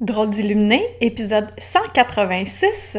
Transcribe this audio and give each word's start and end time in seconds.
Drôle 0.00 0.30
d'illuminé, 0.30 0.86
épisode 1.00 1.50
186. 1.58 2.98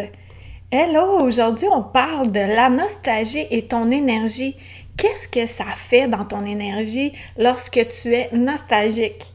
Hello, 0.70 1.22
aujourd'hui 1.22 1.70
on 1.72 1.82
parle 1.82 2.30
de 2.30 2.42
la 2.42 2.70
nostalgie 2.70 3.48
et 3.52 3.68
ton 3.68 3.90
énergie. 3.90 4.58
Qu'est-ce 4.98 5.30
que 5.30 5.46
ça 5.46 5.64
fait 5.78 6.10
dans 6.10 6.26
ton 6.26 6.46
énergie 6.46 7.14
lorsque 7.38 7.88
tu 7.88 8.14
es 8.14 8.30
nostalgique? 8.34 9.34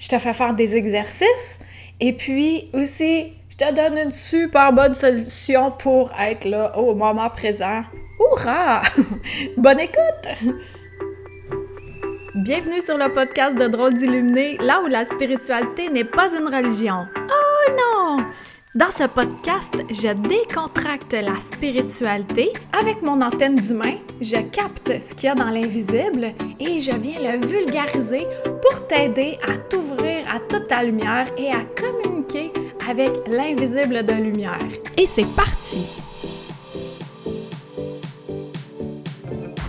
Je 0.00 0.08
te 0.08 0.18
fais 0.18 0.32
faire 0.32 0.54
des 0.54 0.74
exercices 0.74 1.60
et 2.00 2.14
puis 2.14 2.68
aussi, 2.72 3.32
je 3.48 3.58
te 3.58 3.72
donne 3.72 3.96
une 3.96 4.12
super 4.12 4.72
bonne 4.72 4.96
solution 4.96 5.70
pour 5.70 6.10
être 6.18 6.46
là 6.46 6.76
au 6.76 6.96
moment 6.96 7.30
présent. 7.30 7.84
Hurrah! 8.18 8.82
Bonne 9.56 9.78
écoute! 9.78 10.64
Bienvenue 12.34 12.80
sur 12.80 12.98
le 12.98 13.12
podcast 13.12 13.56
de 13.56 13.68
Drôles 13.68 13.94
d'Illuminés, 13.94 14.58
là 14.58 14.82
où 14.82 14.88
la 14.88 15.04
spiritualité 15.04 15.88
n'est 15.88 16.02
pas 16.02 16.36
une 16.36 16.52
religion. 16.52 17.06
Oh 17.16 17.70
non! 17.70 18.24
Dans 18.74 18.90
ce 18.90 19.04
podcast, 19.04 19.72
je 19.88 20.12
décontracte 20.14 21.12
la 21.12 21.40
spiritualité. 21.40 22.52
Avec 22.72 23.02
mon 23.02 23.22
antenne 23.22 23.54
d'humain, 23.54 23.98
je 24.20 24.38
capte 24.50 25.00
ce 25.00 25.14
qu'il 25.14 25.28
y 25.28 25.28
a 25.28 25.36
dans 25.36 25.50
l'invisible 25.50 26.32
et 26.58 26.80
je 26.80 26.90
viens 26.96 27.20
le 27.20 27.46
vulgariser 27.46 28.26
pour 28.62 28.84
t'aider 28.88 29.38
à 29.48 29.56
t'ouvrir 29.56 30.24
à 30.28 30.40
toute 30.40 30.66
ta 30.66 30.82
lumière 30.82 31.28
et 31.38 31.52
à 31.52 31.62
communiquer 31.80 32.52
avec 32.90 33.12
l'invisible 33.28 34.04
de 34.04 34.12
lumière. 34.12 34.58
Et 34.96 35.06
c'est 35.06 35.32
parti! 35.36 36.02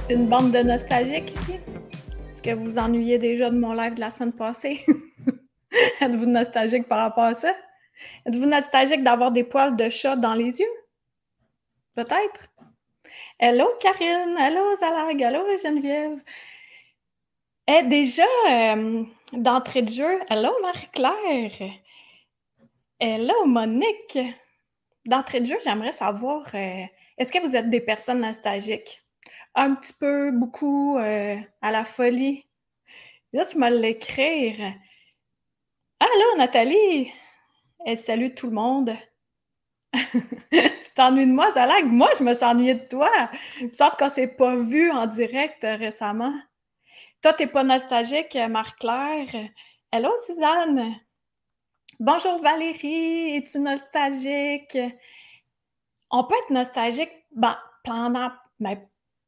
Une 0.09 0.25
bande 0.25 0.51
de 0.51 0.63
nostalgiques 0.63 1.29
ici? 1.29 1.59
Vous 2.53 2.77
ennuyez 2.77 3.17
déjà 3.17 3.49
de 3.49 3.57
mon 3.57 3.73
live 3.73 3.95
de 3.95 3.99
la 3.99 4.11
semaine 4.11 4.33
passée? 4.33 4.81
Êtes-vous 6.01 6.25
nostalgique 6.25 6.87
par 6.87 6.99
rapport 6.99 7.23
à 7.25 7.35
ça? 7.35 7.53
Êtes-vous 8.25 8.45
nostalgique 8.45 9.03
d'avoir 9.03 9.31
des 9.31 9.43
poils 9.43 9.75
de 9.75 9.89
chat 9.89 10.15
dans 10.15 10.33
les 10.33 10.59
yeux? 10.59 10.75
Peut-être. 11.95 12.49
Hello 13.39 13.67
Karine, 13.79 14.37
hello 14.37 14.75
Zalag, 14.75 15.21
hello 15.21 15.57
Geneviève. 15.57 16.21
Et 17.67 17.79
eh, 17.79 17.83
déjà, 17.83 18.23
euh, 18.49 19.03
d'entrée 19.33 19.81
de 19.81 19.89
jeu, 19.89 20.19
hello 20.29 20.51
Marie-Claire. 20.61 21.71
Hello 22.99 23.45
Monique. 23.45 24.19
D'entrée 25.05 25.39
de 25.39 25.45
jeu, 25.45 25.57
j'aimerais 25.63 25.91
savoir, 25.91 26.43
euh, 26.53 26.83
est-ce 27.17 27.31
que 27.31 27.39
vous 27.39 27.55
êtes 27.55 27.69
des 27.69 27.81
personnes 27.81 28.21
nostalgiques? 28.21 29.04
Un 29.55 29.75
petit 29.75 29.93
peu, 29.93 30.31
beaucoup, 30.31 30.97
euh, 30.97 31.37
à 31.61 31.71
la 31.71 31.85
folie. 31.85 32.45
Laisse-moi 33.33 33.69
l'écrire. 33.69 34.73
Allô, 35.99 36.37
Nathalie! 36.37 37.11
Elle 37.85 37.97
salue 37.97 38.33
tout 38.35 38.47
le 38.47 38.53
monde. 38.53 38.95
tu 39.93 40.93
t'ennuies 40.95 41.27
de 41.27 41.31
moi, 41.31 41.51
Zalag? 41.53 41.85
Moi, 41.85 42.09
je 42.17 42.23
me 42.23 42.33
suis 42.33 42.43
ennuyée 42.43 42.75
de 42.75 42.87
toi. 42.87 43.09
Il 43.61 43.67
me 43.67 43.73
semble 43.73 43.95
qu'on 43.97 44.09
s'est 44.09 44.27
pas 44.27 44.55
vu 44.57 44.91
en 44.91 45.07
direct 45.07 45.63
euh, 45.63 45.75
récemment. 45.75 46.33
Toi, 47.21 47.33
t'es 47.33 47.47
pas 47.47 47.63
nostalgique, 47.63 48.37
Marc-Claire. 48.49 49.49
Hello, 49.91 50.11
Suzanne! 50.25 50.95
Bonjour, 51.99 52.41
Valérie! 52.41 53.37
Es-tu 53.37 53.59
nostalgique? 53.59 54.77
On 56.11 56.25
peut 56.25 56.35
être 56.43 56.49
nostalgique 56.51 57.11
ben, 57.31 57.57
pendant... 57.83 58.31
Ben, 58.59 58.77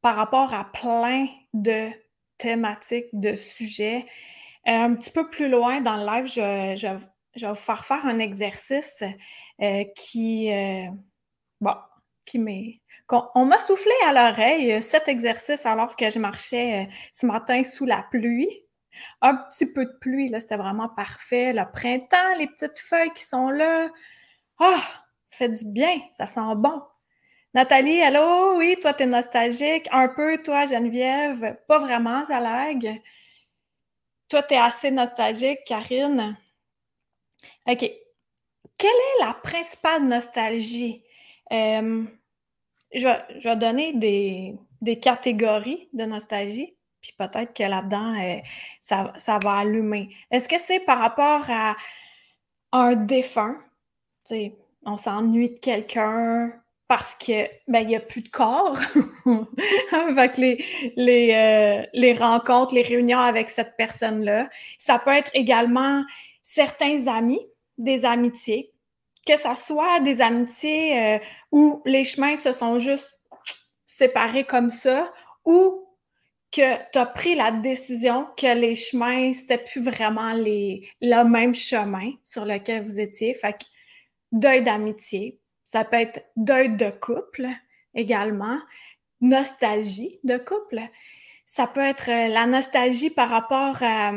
par 0.00 0.16
rapport 0.16 0.54
à 0.54 0.64
plein 0.64 1.26
de 1.52 1.90
thématiques, 2.38 3.08
de 3.12 3.34
sujets. 3.34 4.06
Euh, 4.66 4.72
un 4.72 4.94
petit 4.94 5.10
peu 5.10 5.28
plus 5.28 5.48
loin 5.48 5.80
dans 5.80 5.96
le 5.96 6.06
live, 6.06 6.26
je, 6.26 7.40
vais 7.40 7.48
vous 7.48 7.54
faire 7.54 7.84
faire 7.84 8.06
un 8.06 8.18
exercice 8.18 9.02
euh, 9.60 9.84
qui, 9.96 10.52
euh, 10.52 10.86
bon, 11.60 11.74
qui 12.24 12.38
m'est... 12.38 12.80
On 13.34 13.46
m'a 13.46 13.58
soufflé 13.58 13.92
à 14.06 14.12
l'oreille 14.12 14.82
cet 14.82 15.08
exercice 15.08 15.64
alors 15.64 15.96
que 15.96 16.10
je 16.10 16.18
marchais 16.18 16.88
ce 17.10 17.24
matin 17.24 17.64
sous 17.64 17.86
la 17.86 18.04
pluie. 18.10 18.50
Un 19.22 19.34
petit 19.34 19.64
peu 19.64 19.86
de 19.86 19.96
pluie, 19.98 20.28
là, 20.28 20.40
c'était 20.40 20.58
vraiment 20.58 20.90
parfait. 20.90 21.54
Le 21.54 21.64
printemps, 21.72 22.34
les 22.36 22.48
petites 22.48 22.78
feuilles 22.78 23.12
qui 23.14 23.24
sont 23.24 23.48
là. 23.48 23.88
Ah, 24.58 24.82
ça 25.28 25.38
fait 25.38 25.48
du 25.48 25.64
bien, 25.64 26.00
ça 26.12 26.26
sent 26.26 26.54
bon. 26.56 26.82
Nathalie, 27.54 28.02
allô? 28.02 28.58
Oui, 28.58 28.76
toi, 28.80 28.92
tu 28.92 29.04
es 29.04 29.06
nostalgique. 29.06 29.88
Un 29.90 30.08
peu, 30.08 30.42
toi, 30.42 30.66
Geneviève? 30.66 31.56
Pas 31.66 31.78
vraiment, 31.78 32.24
Zalag. 32.24 33.00
Toi, 34.28 34.42
tu 34.42 34.54
es 34.54 34.58
assez 34.58 34.90
nostalgique, 34.90 35.64
Karine. 35.64 36.36
OK. 37.66 37.90
Quelle 38.78 38.90
est 38.90 39.24
la 39.24 39.34
principale 39.34 40.04
nostalgie? 40.04 41.02
Euh, 41.50 42.04
je, 42.92 43.08
vais 43.42 43.56
donner 43.56 43.94
des, 43.94 45.00
catégories 45.00 45.88
de 45.92 46.04
nostalgie, 46.04 46.76
puis 47.00 47.12
peut-être 47.18 47.54
que 47.54 47.62
là-dedans, 47.62 48.14
euh, 48.20 48.40
ça, 48.80 49.12
ça, 49.16 49.38
va 49.42 49.58
allumer. 49.58 50.14
Est-ce 50.30 50.48
que 50.48 50.58
c'est 50.58 50.80
par 50.80 50.98
rapport 50.98 51.50
à 51.50 51.76
un 52.72 52.94
défunt? 52.94 53.58
on 54.84 54.98
s'ennuie 54.98 55.50
de 55.50 55.58
quelqu'un, 55.58 56.52
parce 56.88 57.14
que 57.14 57.46
ben 57.68 57.80
il 57.80 57.90
y 57.90 57.96
a 57.96 58.00
plus 58.00 58.22
de 58.22 58.30
corps 58.30 58.78
avec 59.92 60.38
les 60.38 60.64
les, 60.96 61.34
euh, 61.34 61.86
les 61.92 62.14
rencontres, 62.14 62.74
les 62.74 62.82
réunions 62.82 63.20
avec 63.20 63.50
cette 63.50 63.76
personne-là. 63.76 64.48
Ça 64.78 64.98
peut 64.98 65.12
être 65.12 65.30
également 65.34 66.02
certains 66.42 67.06
amis, 67.06 67.46
des 67.76 68.06
amitiés, 68.06 68.72
que 69.26 69.36
ça 69.36 69.54
soit 69.54 70.00
des 70.00 70.22
amitiés 70.22 70.98
euh, 70.98 71.18
où 71.52 71.82
les 71.84 72.04
chemins 72.04 72.36
se 72.36 72.52
sont 72.52 72.78
juste 72.78 73.18
séparés 73.84 74.44
comme 74.44 74.70
ça 74.70 75.12
ou 75.44 75.84
que 76.50 76.76
tu 76.92 76.98
as 76.98 77.06
pris 77.06 77.34
la 77.34 77.50
décision 77.50 78.26
que 78.36 78.54
les 78.54 78.74
chemins, 78.74 79.32
c'était 79.34 79.58
plus 79.58 79.82
vraiment 79.82 80.32
les, 80.32 80.88
le 81.02 81.22
même 81.24 81.54
chemin 81.54 82.12
sur 82.24 82.46
lequel 82.46 82.82
vous 82.82 83.00
étiez. 83.00 83.34
Fait 83.34 83.52
que 83.52 83.64
deuil 84.32 84.62
d'amitié, 84.62 85.37
ça 85.68 85.84
peut 85.84 85.98
être 85.98 86.24
deuil 86.34 86.76
de 86.76 86.88
couple 86.88 87.46
également, 87.94 88.58
nostalgie 89.20 90.18
de 90.24 90.38
couple. 90.38 90.80
Ça 91.44 91.66
peut 91.66 91.82
être 91.82 92.08
euh, 92.08 92.28
la 92.28 92.46
nostalgie 92.46 93.10
par 93.10 93.28
rapport 93.28 93.76
à, 93.82 94.12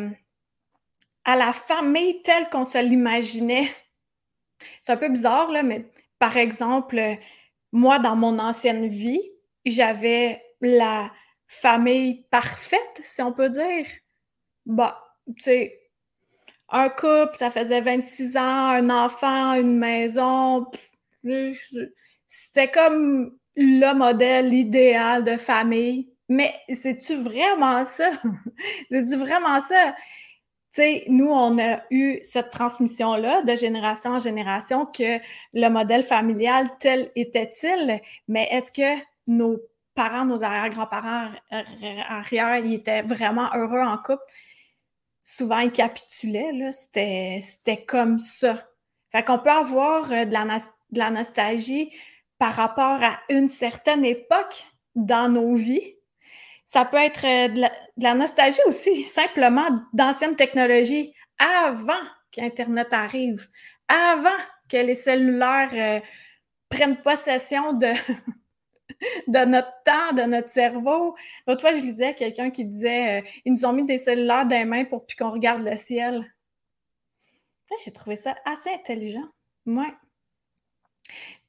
la 1.26 1.52
famille 1.52 2.22
telle 2.22 2.50
qu'on 2.50 2.64
se 2.64 2.78
l'imaginait. 2.78 3.70
C'est 4.80 4.94
un 4.94 4.98
peu 4.98 5.10
bizarre, 5.10 5.52
là, 5.52 5.62
mais 5.62 5.92
par 6.20 6.38
exemple, 6.38 7.02
moi, 7.74 8.00
dans 8.00 8.16
mon 8.16 8.40
ancienne 8.40 8.88
vie, 8.88 9.22
j'avais 9.66 10.42
la 10.62 11.12
famille 11.48 12.28
parfaite, 12.32 13.02
si 13.04 13.22
on 13.22 13.34
peut 13.34 13.50
dire. 13.50 13.88
Bah, 14.66 15.04
tu 15.36 15.42
sais, 15.42 15.82
un 16.70 16.88
couple, 16.88 17.36
ça 17.36 17.50
faisait 17.50 17.82
26 17.82 18.38
ans, 18.38 18.70
un 18.70 18.90
enfant, 18.90 19.56
une 19.56 19.78
maison, 19.78 20.66
c'était 22.28 22.72
comme 22.72 23.38
le 23.56 23.94
modèle 23.94 24.54
idéal 24.54 25.24
de 25.24 25.38
famille. 25.38 26.10
Mais 26.30 26.56
c'est-tu 26.74 27.16
vraiment 27.16 27.84
ça? 27.84 28.10
c'est-tu 28.92 29.18
vraiment 29.18 29.60
ça? 29.60 29.96
Tu 30.74 30.82
sais, 30.82 31.04
nous, 31.10 31.30
on 31.30 31.60
a 31.60 31.82
eu 31.92 32.20
cette 32.24 32.50
transmission-là 32.50 33.42
de 33.42 33.56
génération 33.58 34.12
en 34.12 34.20
génération 34.20 34.86
que 34.86 35.20
le 35.54 35.68
modèle 35.68 36.04
familial 36.04 36.68
tel 36.80 37.12
était-il, 37.18 38.00
mais 38.30 38.48
est-ce 38.50 38.72
que 38.72 39.04
nos 39.28 39.58
parents, 39.96 40.24
nos 40.24 40.42
arrière-grands-parents 40.46 41.32
arrière, 42.08 42.58
ils 42.64 42.76
étaient 42.76 43.02
vraiment 43.02 43.50
heureux 43.54 43.82
en 43.82 43.98
couple? 43.98 44.24
Souvent, 45.24 45.60
ils 45.60 45.72
capitulaient, 45.74 46.54
là. 46.54 46.72
C'était 46.72 47.86
comme 47.86 48.18
ça. 48.18 48.66
Fait 49.12 49.24
qu'on 49.24 49.40
peut 49.40 49.52
avoir 49.52 50.10
euh, 50.12 50.24
de 50.24 50.32
la 50.32 50.46
de 50.92 51.00
la 51.00 51.10
nostalgie 51.10 51.92
par 52.38 52.54
rapport 52.54 53.04
à 53.04 53.20
une 53.30 53.50
certaine 53.50 54.04
époque 54.04 54.66
dans 54.96 55.30
nos 55.30 55.54
vies. 55.54 55.96
Ça 56.66 56.86
peut 56.86 56.98
être 56.98 57.26
euh, 57.26 57.48
de 57.50 57.62
la, 57.98 58.14
nostalgie 58.14 58.62
aussi, 58.66 59.04
simplement 59.06 59.68
d'anciennes 59.94 60.36
technologies 60.36 61.14
avant 61.38 62.02
qu'Internet 62.32 62.94
arrive, 62.94 63.48
avant 63.88 64.30
que 64.70 64.78
les 64.78 64.96
cellulaires 64.96 65.70
euh, 65.74 66.00
prennent 66.70 67.02
possession 67.02 67.74
de, 67.74 67.88
notre 69.28 69.84
temps, 69.84 70.14
de 70.14 70.24
notre 70.24 70.50
cerveau. 70.50 71.16
L'autre 71.46 71.62
fois, 71.62 71.76
je 71.76 71.84
lisais 71.84 72.14
quelqu'un 72.14 72.50
qui 72.52 72.66
disait 72.66 73.20
euh, 73.20 73.28
ils 73.46 73.54
nous 73.54 73.66
ont 73.66 73.74
mis 73.74 73.86
des 73.86 73.98
cellulaires 73.98 74.46
dans 74.46 74.58
les 74.58 74.66
mains 74.66 74.86
pour 74.86 75.06
qu'on 75.18 75.30
regarde 75.30 75.62
le 75.62 75.76
ciel. 75.78 76.26
J'ai 77.86 77.92
trouvé 77.92 78.16
ça 78.16 78.36
assez 78.46 78.70
intelligent. 78.70 79.28
Ouais. 79.66 79.94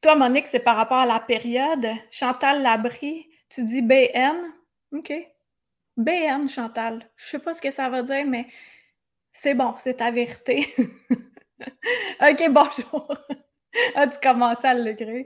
Toi, 0.00 0.16
Monique, 0.16 0.46
c'est 0.46 0.60
par 0.60 0.76
rapport 0.76 0.98
à 0.98 1.06
la 1.06 1.20
période. 1.20 1.86
Chantal 2.10 2.62
Labrie, 2.62 3.28
tu 3.48 3.64
dis 3.64 3.82
BN. 3.82 4.36
OK. 4.92 5.12
BN, 5.96 6.48
Chantal. 6.48 7.08
Je 7.16 7.26
sais 7.26 7.38
pas 7.38 7.54
ce 7.54 7.62
que 7.62 7.70
ça 7.70 7.88
veut 7.88 8.02
dire, 8.02 8.26
mais 8.26 8.46
c'est 9.32 9.54
bon, 9.54 9.74
c'est 9.78 9.94
ta 9.94 10.10
vérité. 10.10 10.66
OK, 12.20 12.50
bonjour. 12.50 13.16
ah, 13.94 14.08
tu 14.08 14.18
commences 14.20 14.64
à 14.64 14.74
l'écrire. 14.74 15.24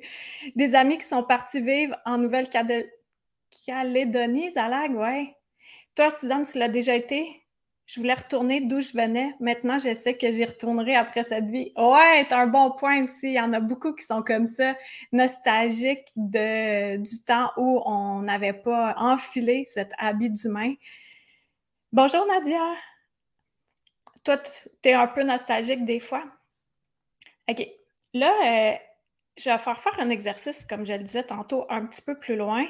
Des 0.54 0.74
amis 0.74 0.98
qui 0.98 1.04
sont 1.04 1.22
partis 1.22 1.60
vivre 1.60 1.96
en 2.04 2.18
Nouvelle-Calédonie, 2.18 4.50
Zalag, 4.50 4.94
ouais. 4.94 5.34
Toi, 5.94 6.10
Suzanne, 6.10 6.44
tu 6.44 6.58
l'as 6.58 6.68
déjà 6.68 6.94
été? 6.94 7.45
Je 7.86 8.00
voulais 8.00 8.14
retourner 8.14 8.60
d'où 8.60 8.80
je 8.80 8.92
venais. 8.92 9.34
Maintenant, 9.38 9.78
je 9.78 9.94
sais 9.94 10.16
que 10.16 10.30
j'y 10.32 10.44
retournerai 10.44 10.96
après 10.96 11.22
cette 11.22 11.46
vie. 11.46 11.72
Ouais, 11.76 12.26
c'est 12.28 12.34
un 12.34 12.48
bon 12.48 12.72
point 12.72 13.04
aussi. 13.04 13.28
Il 13.28 13.34
y 13.34 13.40
en 13.40 13.52
a 13.52 13.60
beaucoup 13.60 13.94
qui 13.94 14.04
sont 14.04 14.22
comme 14.22 14.48
ça, 14.48 14.76
nostalgiques 15.12 16.08
de, 16.16 16.96
du 16.96 17.22
temps 17.22 17.52
où 17.56 17.80
on 17.86 18.22
n'avait 18.22 18.52
pas 18.52 18.94
enfilé 18.98 19.64
cet 19.66 19.92
habit 19.98 20.30
d'humain. 20.30 20.74
Bonjour 21.92 22.26
Nadia. 22.26 22.74
Toi, 24.24 24.38
tu 24.38 24.88
es 24.88 24.92
un 24.92 25.06
peu 25.06 25.22
nostalgique 25.22 25.84
des 25.84 26.00
fois. 26.00 26.24
OK. 27.48 27.68
Là, 28.14 28.32
euh, 28.44 28.76
je 29.36 29.48
vais 29.48 29.58
faire 29.58 29.78
faire 29.80 30.00
un 30.00 30.10
exercice, 30.10 30.64
comme 30.64 30.84
je 30.84 30.94
le 30.94 31.04
disais 31.04 31.22
tantôt, 31.22 31.66
un 31.68 31.86
petit 31.86 32.02
peu 32.02 32.18
plus 32.18 32.34
loin. 32.34 32.66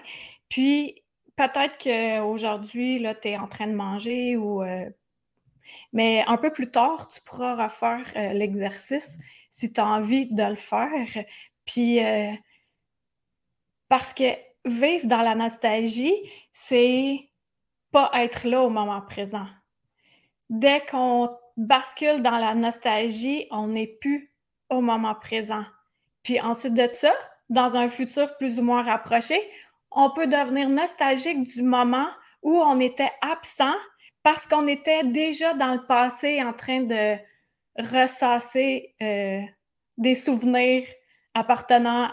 Puis, 0.51 1.03
peut-être 1.37 1.79
qu'aujourd'hui, 1.79 3.03
tu 3.23 3.29
es 3.29 3.39
en 3.39 3.47
train 3.47 3.67
de 3.67 3.75
manger 3.75 4.37
ou 4.37 4.63
euh, 4.63 4.91
mais 5.93 6.25
un 6.27 6.37
peu 6.37 6.53
plus 6.53 6.71
tard, 6.71 7.09
tu 7.09 7.21
pourras 7.23 7.65
refaire 7.65 8.05
euh, 8.17 8.33
l'exercice 8.33 9.19
si 9.51 9.73
tu 9.73 9.81
as 9.81 9.87
envie 9.87 10.27
de 10.33 10.43
le 10.43 10.57
faire. 10.57 11.25
Puis, 11.65 12.05
euh, 12.05 12.33
parce 13.89 14.13
que 14.13 14.25
vivre 14.65 15.07
dans 15.07 15.23
la 15.23 15.35
nostalgie, 15.35 16.15
c'est 16.53 17.31
pas 17.93 18.11
être 18.15 18.47
là 18.47 18.63
au 18.63 18.71
moment 18.71 19.01
présent. 19.01 19.47
Dès 20.51 20.85
qu'on 20.85 21.37
bascule 21.57 22.23
dans 22.23 22.39
la 22.39 22.55
nostalgie, 22.55 23.47
on 23.51 23.69
n'est 23.69 23.87
plus 23.87 24.33
au 24.71 24.81
moment 24.81 25.15
présent. 25.15 25.65
Puis 26.23 26.41
ensuite 26.41 26.75
de 26.75 26.89
ça, 26.93 27.13
dans 27.49 27.77
un 27.77 27.89
futur 27.89 28.37
plus 28.37 28.59
ou 28.59 28.63
moins 28.63 28.83
rapproché, 28.83 29.41
on 29.91 30.11
peut 30.11 30.27
devenir 30.27 30.69
nostalgique 30.69 31.45
du 31.45 31.63
moment 31.63 32.09
où 32.43 32.57
on 32.59 32.81
était 32.81 33.13
absent 33.23 33.75
parce 34.27 34.45
qu'on 34.49 34.67
était 34.67 35.05
déjà 35.05 35.55
dans 35.55 35.75
le 35.75 35.87
passé 35.87 36.43
en 36.43 36.53
train 36.53 36.81
de 36.81 37.15
ressasser 37.79 38.93
euh, 39.01 39.41
des 39.99 40.17
souvenirs 40.17 40.83
appartenant 41.33 42.11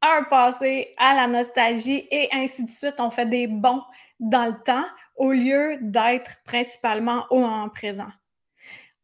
à 0.00 0.18
un 0.18 0.22
passé, 0.22 0.94
à 0.96 1.16
la 1.16 1.26
nostalgie 1.26 2.06
et 2.12 2.28
ainsi 2.32 2.64
de 2.66 2.70
suite. 2.70 3.00
On 3.00 3.10
fait 3.10 3.26
des 3.26 3.48
bons 3.48 3.82
dans 4.20 4.44
le 4.44 4.62
temps 4.62 4.86
au 5.16 5.32
lieu 5.32 5.78
d'être 5.80 6.36
principalement 6.44 7.26
au 7.30 7.44
présent. 7.70 8.12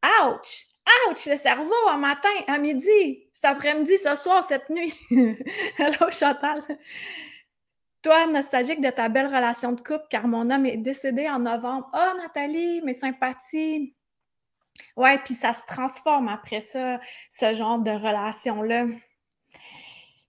Ouch! 0.04 0.66
Ouch! 1.08 1.26
Le 1.26 1.34
cerveau, 1.34 1.88
un 1.90 1.98
matin, 1.98 2.28
à 2.46 2.58
midi, 2.58 3.24
cet 3.32 3.46
après-midi, 3.46 3.98
ce 3.98 4.14
soir, 4.14 4.44
cette 4.44 4.70
nuit. 4.70 4.94
Hello, 5.10 6.12
Chantal? 6.12 6.62
Toi, 8.02 8.26
nostalgique 8.26 8.80
de 8.80 8.90
ta 8.90 9.08
belle 9.08 9.28
relation 9.28 9.72
de 9.72 9.80
couple, 9.80 10.06
car 10.10 10.26
mon 10.26 10.50
homme 10.50 10.66
est 10.66 10.76
décédé 10.76 11.28
en 11.28 11.38
novembre. 11.38 11.88
Oh, 11.94 12.16
Nathalie, 12.18 12.82
mes 12.82 12.94
sympathies. 12.94 13.94
Ouais, 14.96 15.18
puis 15.18 15.34
ça 15.34 15.52
se 15.54 15.64
transforme 15.66 16.28
après 16.28 16.60
ça, 16.60 17.00
ce 17.30 17.54
genre 17.54 17.78
de 17.78 17.92
relation-là. 17.92 18.86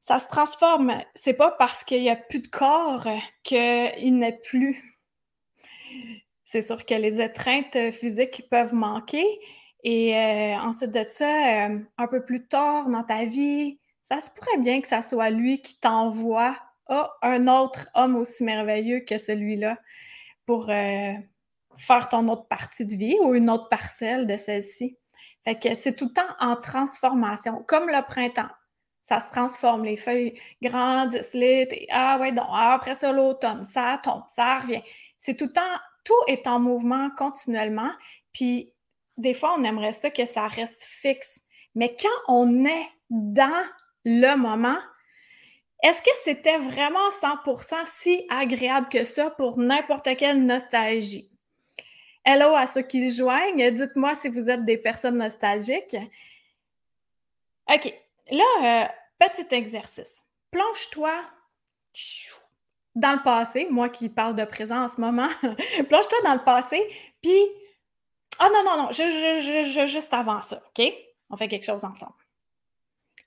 Ça 0.01 0.19
se 0.19 0.27
transforme. 0.27 1.01
C'est 1.15 1.33
pas 1.33 1.49
parce 1.49 1.83
qu'il 1.83 2.01
n'y 2.01 2.11
a 2.11 2.15
plus 2.15 2.41
de 2.41 2.47
corps 2.47 3.07
qu'il 3.41 4.17
n'est 4.19 4.39
plus. 4.43 4.99
C'est 6.45 6.61
sûr 6.61 6.85
que 6.85 6.93
les 6.93 7.21
étreintes 7.21 7.91
physiques 7.91 8.47
peuvent 8.51 8.75
manquer. 8.75 9.25
Et 9.83 10.15
euh, 10.15 10.57
ensuite 10.59 10.91
de 10.91 11.05
ça, 11.07 11.69
euh, 11.69 11.79
un 11.97 12.07
peu 12.07 12.23
plus 12.23 12.47
tard 12.47 12.87
dans 12.89 13.03
ta 13.03 13.25
vie, 13.25 13.79
ça 14.03 14.21
se 14.21 14.29
pourrait 14.29 14.59
bien 14.59 14.79
que 14.79 14.87
ça 14.87 15.01
soit 15.01 15.31
lui 15.31 15.61
qui 15.61 15.79
t'envoie 15.79 16.55
oh, 16.89 17.05
un 17.21 17.47
autre 17.47 17.87
homme 17.95 18.15
aussi 18.15 18.43
merveilleux 18.43 19.01
que 19.01 19.17
celui-là 19.17 19.77
pour 20.45 20.69
euh, 20.69 21.13
faire 21.77 22.09
ton 22.09 22.27
autre 22.27 22.47
partie 22.47 22.85
de 22.85 22.95
vie 22.95 23.17
ou 23.21 23.33
une 23.33 23.49
autre 23.49 23.69
parcelle 23.69 24.27
de 24.27 24.37
celle-ci. 24.37 24.97
Fait 25.43 25.59
que 25.59 25.75
c'est 25.75 25.95
tout 25.95 26.05
le 26.05 26.13
temps 26.13 26.35
en 26.39 26.55
transformation, 26.55 27.63
comme 27.67 27.87
le 27.87 28.05
printemps. 28.05 28.49
Ça 29.01 29.19
se 29.19 29.29
transforme, 29.31 29.83
les 29.83 29.97
feuilles 29.97 30.39
grandissent, 30.61 31.35
ah 31.91 32.17
ouais, 32.19 32.31
donc 32.31 32.45
ah, 32.49 32.73
après 32.73 32.95
ça, 32.95 33.11
l'automne, 33.11 33.63
ça 33.65 33.99
tombe, 34.01 34.23
ça 34.29 34.59
revient. 34.59 34.81
C'est 35.17 35.35
tout 35.35 35.45
le 35.45 35.53
temps, 35.53 35.61
tout 36.05 36.13
est 36.27 36.47
en 36.47 36.59
mouvement 36.59 37.09
continuellement. 37.17 37.91
Puis 38.31 38.73
des 39.17 39.33
fois, 39.33 39.55
on 39.57 39.63
aimerait 39.63 39.91
ça 39.91 40.09
que 40.09 40.25
ça 40.25 40.47
reste 40.47 40.83
fixe. 40.85 41.41
Mais 41.75 41.95
quand 41.99 42.33
on 42.33 42.65
est 42.65 42.87
dans 43.09 43.63
le 44.05 44.35
moment, 44.35 44.77
est-ce 45.83 46.01
que 46.01 46.15
c'était 46.23 46.57
vraiment 46.57 47.09
100% 47.09 47.75
si 47.83 48.25
agréable 48.29 48.87
que 48.87 49.03
ça 49.03 49.29
pour 49.29 49.59
n'importe 49.59 50.15
quelle 50.15 50.45
nostalgie? 50.45 51.29
Hello 52.23 52.55
à 52.55 52.67
ceux 52.67 52.83
qui 52.83 53.11
se 53.11 53.17
joignent. 53.17 53.69
Dites-moi 53.69 54.15
si 54.15 54.29
vous 54.29 54.49
êtes 54.49 54.63
des 54.63 54.77
personnes 54.77 55.17
nostalgiques. 55.17 55.97
OK. 57.69 57.93
Là, 58.31 58.43
euh, 58.63 58.87
petit 59.19 59.53
exercice. 59.53 60.23
Plonge-toi 60.51 61.13
dans 62.95 63.11
le 63.11 63.23
passé. 63.23 63.67
Moi 63.69 63.89
qui 63.89 64.07
parle 64.07 64.35
de 64.35 64.45
présent 64.45 64.85
en 64.85 64.87
ce 64.87 65.01
moment. 65.01 65.29
Plonge-toi 65.41 66.19
dans 66.23 66.35
le 66.35 66.45
passé. 66.45 66.81
Puis, 67.21 67.41
oh 68.41 68.47
non, 68.53 68.63
non, 68.63 68.83
non, 68.83 68.91
je, 68.93 69.85
juste 69.85 70.13
avant 70.13 70.39
ça. 70.39 70.63
OK? 70.65 70.93
On 71.29 71.35
fait 71.35 71.49
quelque 71.49 71.65
chose 71.65 71.83
ensemble. 71.83 72.13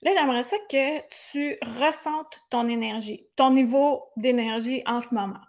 Là, 0.02 0.12
j'aimerais 0.14 0.42
ça 0.42 0.56
que 0.70 1.00
tu 1.30 1.58
ressentes 1.80 2.40
ton 2.50 2.68
énergie, 2.68 3.26
ton 3.34 3.50
niveau 3.50 4.10
d'énergie 4.16 4.82
en 4.86 5.00
ce 5.00 5.14
moment. 5.14 5.40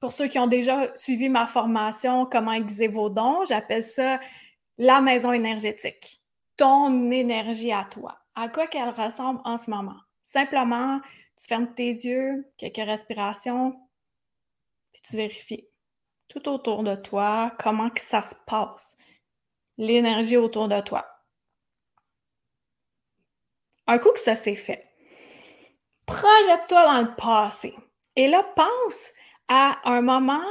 Pour 0.00 0.12
ceux 0.12 0.28
qui 0.28 0.38
ont 0.38 0.46
déjà 0.46 0.94
suivi 0.96 1.28
ma 1.28 1.46
formation 1.46 2.26
Comment 2.26 2.52
aiguiser 2.52 2.88
vos 2.88 3.10
dons, 3.10 3.44
j'appelle 3.44 3.84
ça 3.84 4.18
la 4.78 5.00
maison 5.00 5.32
énergétique. 5.32 6.22
Ton 6.56 7.10
énergie 7.10 7.72
à 7.72 7.86
toi. 7.90 8.18
À 8.34 8.48
quoi 8.48 8.66
qu'elle 8.66 8.88
ressemble 8.90 9.40
en 9.44 9.58
ce 9.58 9.70
moment? 9.70 9.98
Simplement, 10.24 11.00
tu 11.36 11.46
fermes 11.46 11.72
tes 11.74 11.88
yeux, 11.88 12.50
quelques 12.56 12.76
respirations, 12.76 13.72
puis 14.92 15.02
tu 15.02 15.16
vérifies 15.16 15.68
tout 16.28 16.48
autour 16.48 16.82
de 16.82 16.94
toi, 16.94 17.52
comment 17.58 17.90
que 17.90 18.00
ça 18.00 18.22
se 18.22 18.34
passe, 18.46 18.96
l'énergie 19.76 20.36
autour 20.36 20.68
de 20.68 20.80
toi. 20.80 21.09
Un 23.90 23.98
coup 23.98 24.12
que 24.12 24.20
ça 24.20 24.36
s'est 24.36 24.54
fait, 24.54 24.86
projette-toi 26.06 26.84
dans 26.84 27.00
le 27.00 27.16
passé. 27.16 27.74
Et 28.14 28.28
là, 28.28 28.44
pense 28.54 29.10
à 29.48 29.80
un 29.82 30.00
moment 30.00 30.46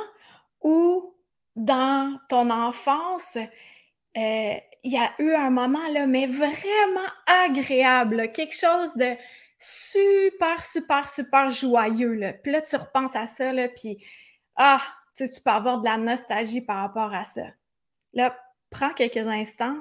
où, 0.60 1.15
dans 1.55 2.19
ton 2.27 2.50
enfance, 2.50 3.38
euh, 3.38 4.53
il 4.84 4.91
y 4.91 4.98
a 4.98 5.13
eu 5.19 5.31
un 5.31 5.51
moment, 5.51 5.88
là, 5.88 6.05
mais 6.05 6.25
vraiment 6.25 7.08
agréable, 7.46 8.29
quelque 8.34 8.55
chose 8.55 8.93
de 8.96 9.15
super, 9.58 10.62
super, 10.62 11.08
super 11.08 11.50
joyeux. 11.50 12.15
Là. 12.15 12.34
Puis 12.34 12.51
là, 12.51 12.62
tu 12.62 12.75
repenses 12.75 13.15
à 13.15 13.25
ça, 13.25 13.53
là, 13.53 13.69
puis 13.69 14.03
ah, 14.58 14.81
tu 15.15 15.29
peux 15.29 15.51
avoir 15.51 15.79
de 15.79 15.86
la 15.86 15.96
nostalgie 15.96 16.60
par 16.60 16.79
rapport 16.79 17.13
à 17.13 17.24
ça. 17.24 17.46
Là, 18.12 18.38
prends 18.69 18.91
quelques 18.91 19.15
instants, 19.15 19.77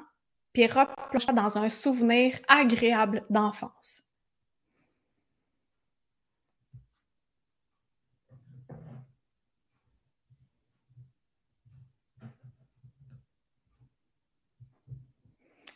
puis 0.66 1.34
dans 1.34 1.58
un 1.58 1.68
souvenir 1.68 2.38
agréable 2.48 3.22
d'enfance. 3.30 4.02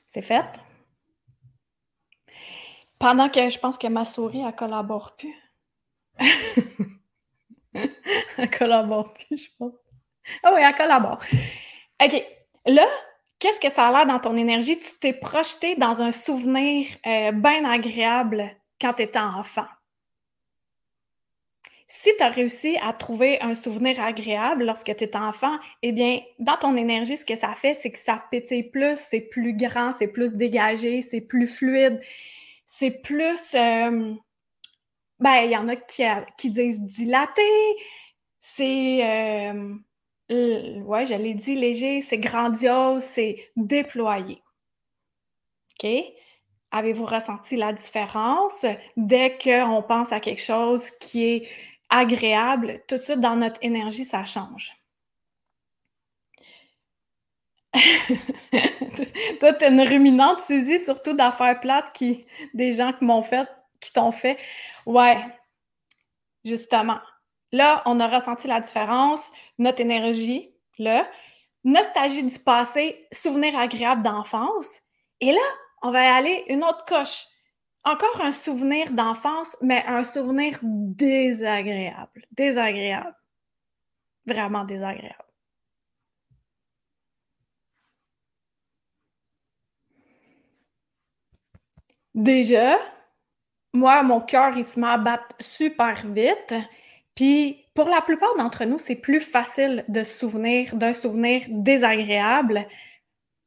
C'est 0.06 0.22
fait. 0.22 0.60
Pendant 2.98 3.28
que 3.28 3.48
je 3.48 3.58
pense 3.58 3.78
que 3.78 3.86
ma 3.86 4.04
souris, 4.04 4.42
elle 4.46 4.54
collabore 4.54 5.16
plus. 5.16 5.34
elle 7.74 8.50
collabore 8.50 9.14
plus, 9.14 9.44
je 9.44 9.48
pense. 9.58 9.72
Ah 10.42 10.52
oui, 10.54 10.60
elle 10.62 10.74
collabore. 10.74 11.18
OK. 12.02 12.26
Là, 12.66 12.86
Qu'est-ce 13.42 13.58
que 13.58 13.70
ça 13.72 13.88
a 13.88 13.90
l'air 13.90 14.06
dans 14.06 14.20
ton 14.20 14.36
énergie? 14.36 14.78
Tu 14.78 14.92
t'es 15.00 15.12
projeté 15.12 15.74
dans 15.74 16.00
un 16.00 16.12
souvenir 16.12 16.86
euh, 17.04 17.32
bien 17.32 17.64
agréable 17.64 18.48
quand 18.80 18.92
tu 18.92 19.02
étais 19.02 19.18
enfant. 19.18 19.66
Si 21.88 22.10
tu 22.16 22.22
as 22.22 22.28
réussi 22.28 22.78
à 22.80 22.92
trouver 22.92 23.40
un 23.40 23.56
souvenir 23.56 24.00
agréable 24.00 24.64
lorsque 24.64 24.94
tu 24.94 25.02
étais 25.02 25.16
enfant, 25.16 25.58
eh 25.82 25.90
bien, 25.90 26.20
dans 26.38 26.56
ton 26.56 26.76
énergie, 26.76 27.16
ce 27.16 27.24
que 27.24 27.34
ça 27.34 27.52
fait, 27.56 27.74
c'est 27.74 27.90
que 27.90 27.98
ça 27.98 28.22
pétille 28.30 28.62
plus, 28.62 28.96
c'est 28.96 29.22
plus 29.22 29.56
grand, 29.56 29.90
c'est 29.90 30.06
plus 30.06 30.34
dégagé, 30.34 31.02
c'est 31.02 31.20
plus 31.20 31.48
fluide, 31.48 32.00
c'est 32.64 32.92
plus. 32.92 33.56
Euh, 33.56 34.14
ben, 35.18 35.36
il 35.42 35.50
y 35.50 35.56
en 35.56 35.66
a 35.66 35.74
qui, 35.74 36.04
qui 36.38 36.50
disent 36.50 36.80
dilaté, 36.80 37.42
c'est. 38.38 39.00
Euh, 39.04 39.52
euh, 39.52 39.74
ouais, 40.32 41.06
je 41.06 41.14
l'ai 41.14 41.34
dit, 41.34 41.54
léger, 41.54 42.00
c'est 42.00 42.18
grandiose, 42.18 43.02
c'est 43.02 43.50
déployé. 43.56 44.42
OK? 45.82 45.90
Avez-vous 46.70 47.04
ressenti 47.04 47.56
la 47.56 47.72
différence 47.72 48.64
dès 48.96 49.36
qu'on 49.38 49.82
pense 49.86 50.12
à 50.12 50.20
quelque 50.20 50.40
chose 50.42 50.90
qui 51.00 51.24
est 51.24 51.48
agréable? 51.90 52.82
Tout 52.88 52.96
de 52.96 53.00
suite, 53.00 53.20
dans 53.20 53.36
notre 53.36 53.58
énergie, 53.62 54.04
ça 54.04 54.24
change. 54.24 54.72
Toi, 59.40 59.52
tu 59.54 59.64
es 59.64 59.68
une 59.68 59.80
ruminante, 59.80 60.40
Suzy, 60.40 60.78
surtout 60.80 61.14
d'affaires 61.14 61.60
plates 61.60 61.92
qui, 61.92 62.26
des 62.54 62.72
gens 62.72 62.92
qui 62.92 63.04
m'ont 63.04 63.22
fait, 63.22 63.48
qui 63.80 63.92
t'ont 63.92 64.12
fait. 64.12 64.38
Ouais, 64.86 65.18
justement. 66.44 67.00
Là, 67.52 67.82
on 67.86 68.00
a 68.00 68.08
ressenti 68.08 68.48
la 68.48 68.60
différence, 68.60 69.30
notre 69.58 69.80
énergie, 69.80 70.54
là, 70.78 71.06
nostalgie 71.64 72.24
du 72.24 72.38
passé, 72.38 73.06
souvenir 73.12 73.56
agréable 73.58 74.02
d'enfance. 74.02 74.80
Et 75.20 75.32
là, 75.32 75.40
on 75.82 75.90
va 75.90 76.14
aller 76.14 76.44
une 76.48 76.64
autre 76.64 76.84
coche. 76.86 77.26
Encore 77.84 78.20
un 78.22 78.32
souvenir 78.32 78.90
d'enfance, 78.92 79.56
mais 79.60 79.84
un 79.86 80.04
souvenir 80.04 80.58
désagréable. 80.62 82.22
Désagréable. 82.30 83.14
Vraiment 84.26 84.64
désagréable. 84.64 85.24
Déjà, 92.14 92.78
moi, 93.72 94.02
mon 94.02 94.20
cœur, 94.20 94.56
il 94.56 94.64
se 94.64 94.78
met 94.78 94.86
à 94.86 95.26
super 95.40 96.06
vite. 96.06 96.54
Puis, 97.14 97.66
pour 97.74 97.88
la 97.88 98.00
plupart 98.00 98.34
d'entre 98.36 98.64
nous, 98.64 98.78
c'est 98.78 98.96
plus 98.96 99.20
facile 99.20 99.84
de 99.88 100.02
se 100.02 100.18
souvenir 100.18 100.74
d'un 100.76 100.92
souvenir 100.92 101.42
désagréable 101.48 102.66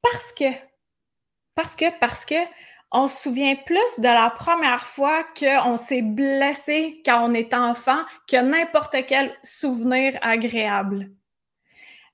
parce 0.02 0.32
que, 0.32 0.52
parce 1.56 1.76
que, 1.76 1.86
parce 2.00 2.26
que, 2.26 2.36
on 2.92 3.08
se 3.08 3.24
souvient 3.24 3.56
plus 3.56 4.00
de 4.00 4.08
la 4.08 4.30
première 4.30 4.86
fois 4.86 5.26
qu'on 5.38 5.76
s'est 5.76 6.02
blessé 6.02 7.02
quand 7.04 7.30
on 7.30 7.34
est 7.34 7.54
enfant 7.54 8.02
que 8.30 8.38
n'importe 8.38 8.96
quel 9.08 9.36
souvenir 9.44 10.18
agréable. 10.22 11.12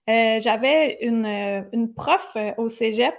Euh, 0.09 0.39
j'avais 0.39 0.97
une, 1.01 1.25
une 1.73 1.93
prof 1.93 2.31
euh, 2.35 2.51
au 2.57 2.67
cégep 2.67 3.13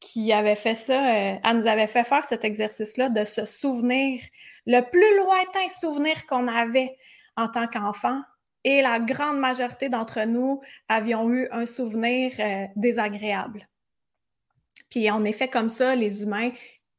qui 0.00 0.32
avait 0.32 0.54
fait 0.54 0.76
ça, 0.76 0.92
euh, 0.92 1.34
elle 1.42 1.56
nous 1.56 1.66
avait 1.66 1.88
fait 1.88 2.04
faire 2.04 2.24
cet 2.24 2.44
exercice-là 2.44 3.08
de 3.08 3.24
se 3.24 3.44
souvenir, 3.44 4.20
le 4.66 4.80
plus 4.82 5.16
lointain 5.16 5.68
souvenir 5.68 6.24
qu'on 6.26 6.46
avait 6.46 6.96
en 7.38 7.48
tant 7.48 7.68
qu'enfant. 7.68 8.20
Et 8.64 8.82
la 8.82 8.98
grande 8.98 9.38
majorité 9.38 9.88
d'entre 9.88 10.20
nous 10.24 10.60
avions 10.88 11.30
eu 11.30 11.48
un 11.52 11.64
souvenir 11.64 12.32
euh, 12.40 12.66
désagréable. 12.76 13.68
Puis 14.90 15.10
on 15.10 15.24
est 15.24 15.32
fait 15.32 15.48
comme 15.48 15.68
ça, 15.68 15.94
les 15.94 16.22
humains, 16.22 16.50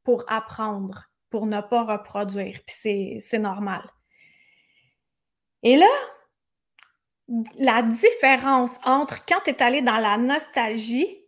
pour 0.02 0.24
apprendre, 0.28 1.04
pour 1.28 1.46
ne 1.46 1.60
pas 1.60 1.84
reproduire. 1.84 2.58
Puis 2.66 3.20
c'est 3.20 3.38
normal. 3.38 3.82
Et 5.62 5.76
là, 5.76 5.90
la 7.58 7.82
différence 7.82 8.78
entre 8.84 9.24
quand 9.26 9.40
tu 9.44 9.50
es 9.50 9.62
allé 9.62 9.82
dans 9.82 9.98
la 9.98 10.16
nostalgie 10.16 11.18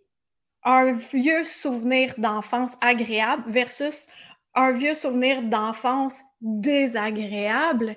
un 0.65 0.93
vieux 0.93 1.45
souvenir 1.45 2.15
d'enfance 2.19 2.77
agréable 2.81 3.45
versus 3.47 4.07
un 4.55 4.71
vieux 4.71 4.95
souvenir 4.95 5.43
d'enfance 5.43 6.21
désagréable, 6.41 7.97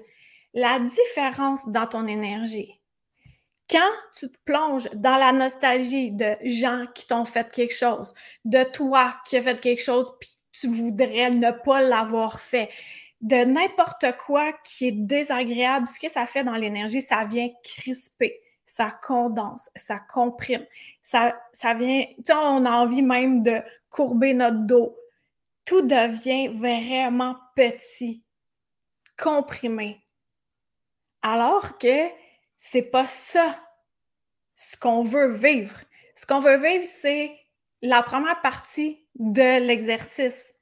la 0.56 0.80
différence 0.80 1.68
dans 1.68 1.86
ton 1.86 2.08
énergie. 2.08 2.82
Quand 3.70 3.92
tu 4.18 4.30
te 4.30 4.38
plonges 4.46 4.90
dans 4.94 5.18
la 5.18 5.32
nostalgie 5.32 6.12
de 6.12 6.36
gens 6.44 6.86
qui 6.96 7.06
t'ont 7.06 7.26
fait 7.26 7.52
quelque 7.52 7.74
chose, 7.74 8.14
de 8.44 8.64
toi 8.64 9.16
qui 9.26 9.38
as 9.38 9.42
fait 9.44 9.60
quelque 9.60 9.82
chose 9.82 10.12
puis 10.20 10.30
tu 10.52 10.68
voudrais 10.68 11.30
ne 11.30 11.52
pas 11.52 11.82
l'avoir 11.82 12.40
fait, 12.40 12.70
de 13.22 13.38
n'importe 13.44 14.06
quoi 14.26 14.54
qui 14.64 14.88
est 14.88 14.92
désagréable, 14.92 15.88
ce 15.88 16.00
que 16.00 16.12
ça 16.12 16.26
fait 16.26 16.44
dans 16.44 16.56
l'énergie, 16.56 17.02
ça 17.02 17.26
vient 17.26 17.50
crisper 17.64 18.42
ça 18.66 18.92
condense, 18.92 19.70
ça 19.76 20.00
comprime, 20.00 20.66
ça, 21.02 21.40
ça 21.54 21.74
vient, 21.74 22.06
tu 22.18 22.24
sais, 22.26 22.34
on 22.34 22.66
a 22.66 22.72
envie 22.72 23.04
même 23.04 23.44
de 23.44 23.62
courber 23.90 24.34
notre 24.34 24.66
dos. 24.66 24.98
Tout 25.66 25.84
devient 25.84 26.50
vraiment 26.50 27.36
petit, 27.56 28.24
comprimé. 29.18 30.05
Alors 31.28 31.80
que 31.80 32.10
c'est 32.56 32.84
pas 32.84 33.08
ça 33.08 33.60
ce 34.54 34.78
qu'on 34.78 35.02
veut 35.02 35.32
vivre. 35.32 35.76
Ce 36.16 36.28
qu'on 36.28 36.40
veut 36.40 36.58
vivre, 36.58 36.86
c'est 36.86 37.32
la 37.82 38.04
première 38.04 38.42
partie 38.42 39.04
de 39.16 39.60
l'exercice. 39.60 40.54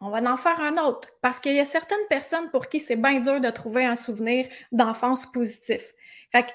On 0.00 0.10
va 0.10 0.18
en 0.30 0.36
faire 0.36 0.60
un 0.60 0.78
autre 0.78 1.08
parce 1.22 1.38
qu'il 1.38 1.52
y 1.52 1.60
a 1.60 1.64
certaines 1.64 2.06
personnes 2.08 2.50
pour 2.50 2.68
qui 2.68 2.80
c'est 2.80 2.96
bien 2.96 3.20
dur 3.20 3.40
de 3.40 3.50
trouver 3.50 3.84
un 3.84 3.94
souvenir 3.94 4.48
d'enfance 4.72 5.30
positif. 5.30 5.92
Fait 6.32 6.44
que 6.44 6.50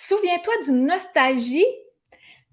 Souviens-toi 0.00 0.52
d'une 0.64 0.86
nostalgie 0.86 1.66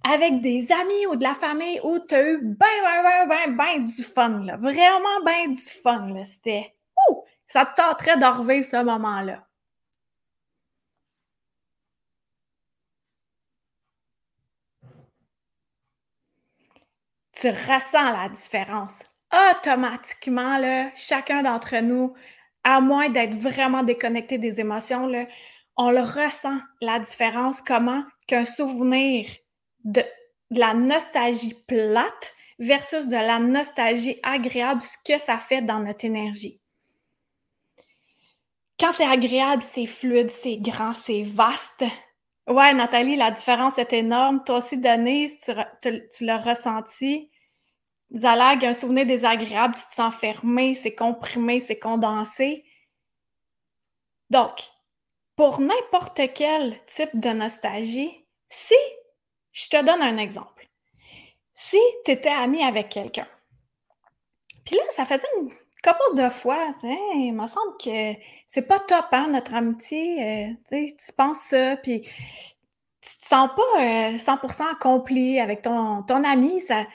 avec 0.04 0.42
des 0.42 0.72
amis 0.72 1.06
ou 1.08 1.16
de 1.16 1.24
la 1.24 1.36
famille 1.36 1.80
où 1.84 2.00
tu 2.00 2.16
as 2.16 2.32
eu 2.32 2.40
ben, 2.42 2.66
ben, 2.84 3.04
ben, 3.04 3.28
ben, 3.28 3.56
ben 3.56 3.86
du 3.86 4.04
fun, 4.04 4.44
là. 4.44 4.58
Vraiment 4.58 5.22
ben 5.24 5.54
du 5.54 5.62
fun, 5.62 6.08
là. 6.14 6.26
C'était, 6.26 6.74
ouh, 7.10 7.24
ça 7.46 7.66
te 7.66 7.80
tenterait 7.80 8.18
de 8.18 8.26
revivre 8.26 8.66
ce 8.66 8.84
moment-là. 8.84 9.46
Tu 17.46 17.52
ressens 17.52 18.12
la 18.12 18.28
différence. 18.28 19.04
Automatiquement, 19.32 20.90
chacun 20.96 21.44
d'entre 21.44 21.76
nous, 21.78 22.16
à 22.64 22.82
moins 22.82 23.10
d'être 23.10 23.36
vraiment 23.36 23.84
déconnecté 23.84 24.40
des 24.40 24.60
émotions, 24.60 25.12
on 25.78 25.92
le 25.92 26.00
ressent, 26.00 26.58
la 26.82 26.98
différence, 26.98 27.62
comment 27.62 28.04
qu'un 28.26 28.46
souvenir 28.46 29.28
de, 29.84 30.02
la 30.50 30.74
nostalgie 30.74 31.54
plate 31.68 32.34
versus 32.58 33.08
de 33.08 33.16
la 33.16 33.38
nostalgie 33.38 34.18
agréable, 34.24 34.82
ce 34.82 34.98
que 35.06 35.22
ça 35.22 35.38
fait 35.38 35.62
dans 35.62 35.82
notre 35.82 36.04
énergie. 36.04 36.60
Quand 38.80 38.92
c'est 38.92 39.06
agréable, 39.06 39.62
c'est 39.62 39.86
fluide, 39.86 40.32
c'est 40.32 40.58
grand, 40.58 40.96
c'est 40.96 41.22
vaste. 41.22 41.86
Ouais, 42.48 42.74
Nathalie, 42.74 43.18
la 43.18 43.30
différence 43.30 43.78
est 43.78 43.94
énorme. 43.94 44.44
Toi 44.44 44.58
aussi, 44.58 44.80
Denise, 44.80 45.38
tu 45.42 46.26
l'as 46.26 46.38
ressenti. 46.40 47.30
Zalag, 48.16 48.64
un 48.64 48.74
souvenir 48.74 49.06
désagréable, 49.06 49.76
tu 49.76 49.86
te 49.86 49.94
sens 49.94 50.16
fermé, 50.16 50.74
c'est 50.74 50.96
comprimé, 50.96 51.60
c'est 51.60 51.78
condensé. 51.78 52.64
Donc, 54.30 54.64
pour 55.36 55.60
n'importe 55.60 56.22
quel 56.34 56.80
type 56.88 57.20
de 57.20 57.30
nostalgie, 57.30 58.26
si, 58.48 58.76
je 59.52 59.68
te 59.68 59.84
donne 59.84 60.02
un 60.02 60.18
exemple, 60.18 60.68
si 61.54 61.80
tu 62.06 62.12
étais 62.12 62.30
ami 62.30 62.64
avec 62.64 62.90
quelqu'un, 62.90 63.28
puis 64.66 64.76
là, 64.76 64.84
ça 64.92 65.06
faisait 65.06 65.28
une 65.42 65.50
couple 65.50 66.16
de 66.16 66.30
fois, 66.30 66.72
il 66.84 67.34
me 67.34 67.48
semble 67.48 67.78
que 67.84 68.20
c'est 68.48 68.64
pas 68.64 68.80
top, 68.80 69.08
hein, 69.12 69.28
notre 69.30 69.54
amitié, 69.54 70.54
euh, 70.72 70.86
tu 70.98 71.14
penses 71.16 71.42
ça, 71.42 71.76
puis 71.78 72.02
tu 72.02 73.20
te 73.20 73.28
sens 73.28 73.50
pas 73.56 74.16
100% 74.16 74.62
euh, 74.62 74.72
accompli 74.72 75.40
avec 75.40 75.62
ton, 75.62 76.02
ton 76.04 76.24
ami, 76.24 76.60
ça, 76.62 76.86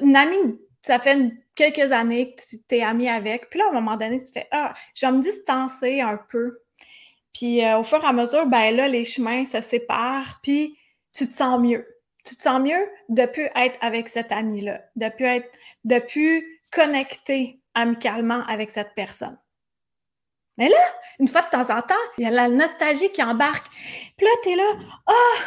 une 0.00 0.16
amie, 0.16 0.58
ça 0.82 0.98
fait 0.98 1.32
quelques 1.56 1.92
années 1.92 2.34
que 2.34 2.56
tu 2.68 2.76
es 2.76 2.82
ami 2.82 3.08
avec, 3.08 3.50
puis 3.50 3.58
là, 3.58 3.66
à 3.66 3.70
un 3.70 3.74
moment 3.74 3.96
donné, 3.96 4.22
tu 4.22 4.32
fais 4.32 4.48
«Ah, 4.50 4.72
je 4.94 5.06
vais 5.06 5.12
me 5.12 5.20
distancer 5.20 6.00
un 6.00 6.18
peu 6.30 6.60
puis 7.32 7.64
euh, 7.64 7.78
au 7.78 7.84
fur 7.84 8.02
et 8.02 8.06
à 8.06 8.12
mesure, 8.12 8.46
ben 8.46 8.74
là, 8.74 8.88
les 8.88 9.04
chemins 9.04 9.44
se 9.44 9.60
séparent, 9.60 10.40
puis 10.42 10.78
tu 11.12 11.28
te 11.28 11.34
sens 11.34 11.60
mieux. 11.60 11.86
Tu 12.24 12.36
te 12.36 12.42
sens 12.42 12.60
mieux 12.60 12.88
de 13.08 13.26
plus 13.26 13.48
être 13.56 13.78
avec 13.80 14.08
cet 14.08 14.32
ami-là, 14.32 14.82
de 14.96 15.08
plus 15.08 15.24
être, 15.24 15.50
de 15.84 15.98
plus 15.98 16.60
connecter 16.72 17.60
amicalement 17.74 18.44
avec 18.46 18.70
cette 18.70 18.94
personne. 18.94 19.38
Mais 20.58 20.68
là, 20.68 20.76
une 21.18 21.28
fois 21.28 21.42
de 21.42 21.48
temps 21.48 21.74
en 21.74 21.80
temps, 21.80 21.94
il 22.18 22.24
y 22.24 22.26
a 22.26 22.30
la 22.30 22.48
nostalgie 22.48 23.10
qui 23.12 23.22
embarque. 23.22 23.66
Puis 24.16 24.26
là, 24.26 24.32
tu 24.42 24.50
es 24.50 24.56
là, 24.56 24.72
ah, 25.06 25.40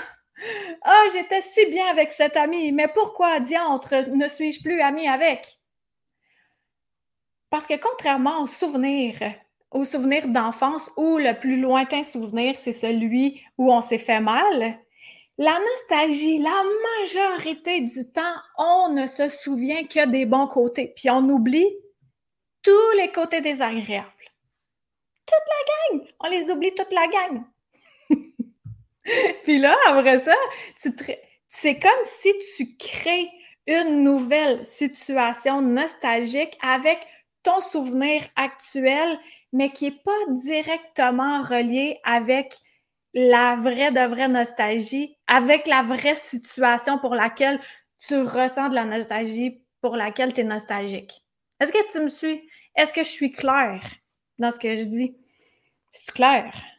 oh, 0.85 1.09
j'étais 1.13 1.41
si 1.41 1.65
bien 1.67 1.88
avec 1.88 2.12
cet 2.12 2.38
ami, 2.38 2.71
mais 2.71 2.88
pourquoi, 2.88 3.39
diantre, 3.39 4.09
ne 4.09 4.27
suis-je 4.27 4.62
plus 4.62 4.81
ami 4.81 5.07
avec? 5.07 5.59
Parce 7.50 7.67
que 7.67 7.75
contrairement 7.75 8.41
au 8.41 8.47
souvenir 8.47 9.15
au 9.73 9.83
souvenir 9.83 10.27
d'enfance 10.27 10.91
où 10.97 11.17
le 11.17 11.38
plus 11.38 11.59
lointain 11.59 12.03
souvenir, 12.03 12.57
c'est 12.57 12.71
celui 12.71 13.41
où 13.57 13.73
on 13.73 13.81
s'est 13.81 13.97
fait 13.97 14.21
mal, 14.21 14.79
la 15.39 15.59
nostalgie, 15.59 16.38
la 16.38 16.63
majorité 17.00 17.81
du 17.81 18.12
temps, 18.12 18.21
on 18.57 18.89
ne 18.89 19.07
se 19.07 19.29
souvient 19.29 19.83
que 19.83 20.07
des 20.07 20.25
bons 20.25 20.47
côtés, 20.47 20.93
puis 20.95 21.09
on 21.09 21.27
oublie 21.27 21.67
tous 22.62 22.91
les 22.97 23.12
côtés 23.12 23.41
désagréables. 23.41 24.09
Toute 25.25 25.47
la 25.50 25.97
gang, 25.97 26.07
on 26.19 26.29
les 26.29 26.51
oublie 26.51 26.73
toute 26.75 26.93
la 26.93 27.07
gang. 27.07 27.43
puis 29.43 29.60
là, 29.60 29.75
après 29.88 30.19
ça, 30.19 30.36
c'est 30.75 31.79
comme 31.79 31.91
si 32.03 32.33
tu 32.55 32.75
crées 32.77 33.29
une 33.67 34.03
nouvelle 34.03 34.65
situation 34.65 35.62
nostalgique 35.62 36.57
avec 36.62 37.00
ton 37.43 37.60
souvenir 37.60 38.25
actuel, 38.36 39.19
mais 39.51 39.72
qui 39.72 39.86
n'est 39.86 40.00
pas 40.03 40.12
directement 40.29 41.41
relié 41.41 42.00
avec 42.03 42.55
la 43.13 43.55
vraie 43.57 43.91
de 43.91 44.07
vraie 44.07 44.27
nostalgie, 44.27 45.15
avec 45.27 45.67
la 45.67 45.83
vraie 45.83 46.15
situation 46.15 46.98
pour 46.98 47.15
laquelle 47.15 47.60
tu 48.00 48.19
ressens 48.22 48.69
de 48.69 48.75
la 48.75 48.86
nostalgie, 48.86 49.62
pour 49.81 49.95
laquelle 49.95 50.33
tu 50.33 50.41
es 50.41 50.45
nostalgique. 50.45 51.22
Est-ce 51.60 51.72
que 51.72 51.91
tu 51.91 52.00
me 52.00 52.07
suis? 52.07 52.41
Est-ce 52.75 52.91
que 52.91 53.03
je 53.03 53.10
suis 53.10 53.31
claire 53.31 53.83
dans 54.39 54.51
ce 54.51 54.60
que 54.60 54.75
je 54.75 54.86
dis? 54.86 55.15
C'est 55.91 56.13
clair? 56.13 56.72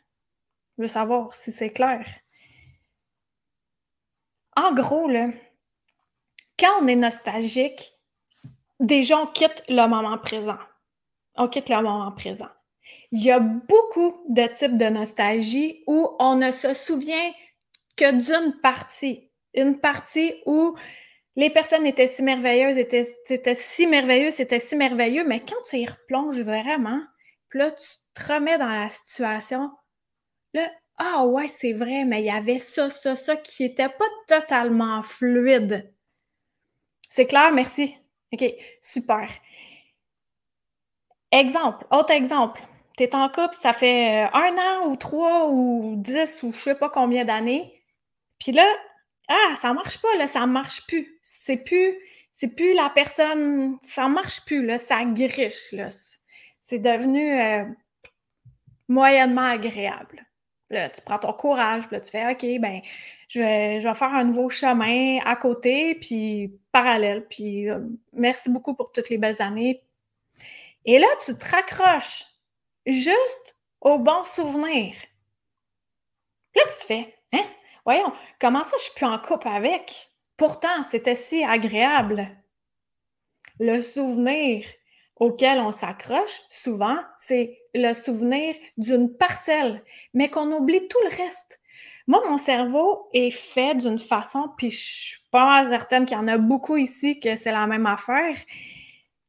Je 0.76 0.82
veux 0.82 0.88
savoir 0.88 1.34
si 1.34 1.52
c'est 1.52 1.70
clair. 1.70 2.06
En 4.56 4.72
gros, 4.72 5.08
quand 6.58 6.82
on 6.82 6.86
est 6.86 6.96
nostalgique, 6.96 7.92
déjà 8.80 9.18
on 9.18 9.26
quitte 9.26 9.64
le 9.68 9.86
moment 9.86 10.18
présent. 10.18 10.58
On 11.36 11.48
quitte 11.48 11.68
le 11.68 11.82
moment 11.82 12.12
présent. 12.12 12.48
Il 13.10 13.22
y 13.22 13.30
a 13.30 13.40
beaucoup 13.40 14.24
de 14.28 14.46
types 14.46 14.76
de 14.76 14.86
nostalgie 14.86 15.82
où 15.86 16.16
on 16.18 16.36
ne 16.36 16.50
se 16.50 16.74
souvient 16.74 17.32
que 17.96 18.10
d'une 18.10 18.60
partie. 18.60 19.30
Une 19.54 19.78
partie 19.78 20.34
où 20.46 20.76
les 21.36 21.50
personnes 21.50 21.86
étaient 21.86 22.06
si 22.06 22.22
merveilleuses, 22.22 22.76
c'était 23.24 23.54
si 23.54 23.86
merveilleux, 23.86 24.30
c'était 24.30 24.58
si 24.58 24.76
merveilleux, 24.76 25.24
mais 25.24 25.40
quand 25.40 25.60
tu 25.68 25.76
y 25.78 25.86
replonges 25.86 26.40
vraiment, 26.40 27.00
puis 27.48 27.60
là, 27.60 27.70
tu 27.70 27.88
te 28.14 28.32
remets 28.32 28.58
dans 28.58 28.68
la 28.68 28.88
situation, 28.88 29.70
là, 30.54 30.70
ah 30.98 31.26
ouais, 31.26 31.48
c'est 31.48 31.72
vrai, 31.72 32.04
mais 32.04 32.22
il 32.22 32.26
y 32.26 32.30
avait 32.30 32.58
ça, 32.58 32.90
ça, 32.90 33.16
ça 33.16 33.36
qui 33.36 33.64
n'était 33.64 33.88
pas 33.88 34.04
totalement 34.28 35.02
fluide. 35.02 35.92
C'est 37.10 37.26
clair, 37.26 37.52
merci. 37.52 37.96
OK, 38.32 38.44
super. 38.80 39.28
Exemple, 41.32 41.86
autre 41.90 42.12
exemple. 42.12 42.62
Tu 42.96 43.04
es 43.04 43.14
en 43.14 43.28
couple, 43.28 43.56
ça 43.60 43.72
fait 43.72 44.24
euh, 44.24 44.28
un 44.34 44.56
an 44.56 44.88
ou 44.88 44.96
trois 44.96 45.48
ou 45.48 45.94
dix 45.96 46.42
ou 46.44 46.52
je 46.52 46.58
sais 46.58 46.74
pas 46.76 46.88
combien 46.88 47.24
d'années. 47.24 47.82
Puis 48.38 48.52
là, 48.52 48.66
ah, 49.28 49.56
ça 49.56 49.72
marche 49.72 50.00
pas, 50.00 50.14
là, 50.16 50.26
ça 50.26 50.46
marche 50.46 50.86
plus. 50.86 51.18
C'est 51.22 51.56
plus, 51.56 51.98
c'est 52.32 52.48
plus 52.48 52.74
la 52.74 52.90
personne, 52.90 53.78
ça 53.82 54.08
marche 54.08 54.44
plus, 54.44 54.64
là, 54.64 54.78
ça 54.78 55.04
griche, 55.04 55.72
là. 55.72 55.88
C'est 56.60 56.78
devenu 56.78 57.40
euh, 57.40 57.64
moyennement 58.88 59.42
agréable. 59.50 60.24
Là, 60.70 60.88
tu 60.88 61.00
prends 61.02 61.18
ton 61.18 61.32
courage, 61.32 61.84
là, 61.90 62.00
tu 62.00 62.10
fais 62.10 62.30
OK, 62.30 62.60
ben, 62.60 62.80
je 63.28 63.40
vais, 63.40 63.94
faire 63.94 64.14
un 64.14 64.24
nouveau 64.24 64.48
chemin 64.48 65.18
à 65.24 65.36
côté, 65.36 65.94
puis 65.94 66.58
parallèle. 66.72 67.26
Puis 67.28 67.68
euh, 67.70 67.80
merci 68.12 68.50
beaucoup 68.50 68.74
pour 68.74 68.90
toutes 68.90 69.10
les 69.10 69.18
belles 69.18 69.42
années. 69.42 69.82
Et 70.84 70.98
là, 70.98 71.06
tu 71.24 71.36
te 71.36 71.50
raccroches 71.50 72.26
juste 72.86 73.56
au 73.80 73.98
bon 73.98 74.24
souvenir. 74.24 74.94
Là, 76.54 76.62
tu 76.62 76.80
te 76.80 76.86
fais, 76.86 77.14
hein? 77.32 77.44
Voyons, 77.84 78.12
comment 78.40 78.64
ça 78.64 78.76
je 78.78 78.84
suis 78.84 78.94
plus 78.94 79.06
en 79.06 79.18
couple 79.18 79.48
avec? 79.48 80.10
Pourtant, 80.36 80.82
c'était 80.84 81.14
si 81.14 81.44
agréable. 81.44 82.28
Le 83.60 83.80
souvenir 83.80 84.64
auquel 85.16 85.60
on 85.60 85.70
s'accroche, 85.70 86.42
souvent, 86.48 86.98
c'est 87.18 87.60
le 87.74 87.92
souvenir 87.92 88.54
d'une 88.76 89.14
parcelle, 89.16 89.82
mais 90.12 90.28
qu'on 90.28 90.50
oublie 90.52 90.86
tout 90.88 90.98
le 91.02 91.16
reste. 91.16 91.60
Moi, 92.06 92.22
mon 92.28 92.36
cerveau 92.36 93.08
est 93.12 93.30
fait 93.30 93.74
d'une 93.74 93.98
façon, 93.98 94.50
puis 94.56 94.70
je 94.70 94.76
suis 94.76 95.20
pas 95.30 95.66
certaine 95.68 96.04
qu'il 96.04 96.16
y 96.16 96.20
en 96.20 96.28
a 96.28 96.36
beaucoup 96.36 96.76
ici 96.76 97.18
que 97.18 97.36
c'est 97.36 97.52
la 97.52 97.66
même 97.66 97.86
affaire, 97.86 98.36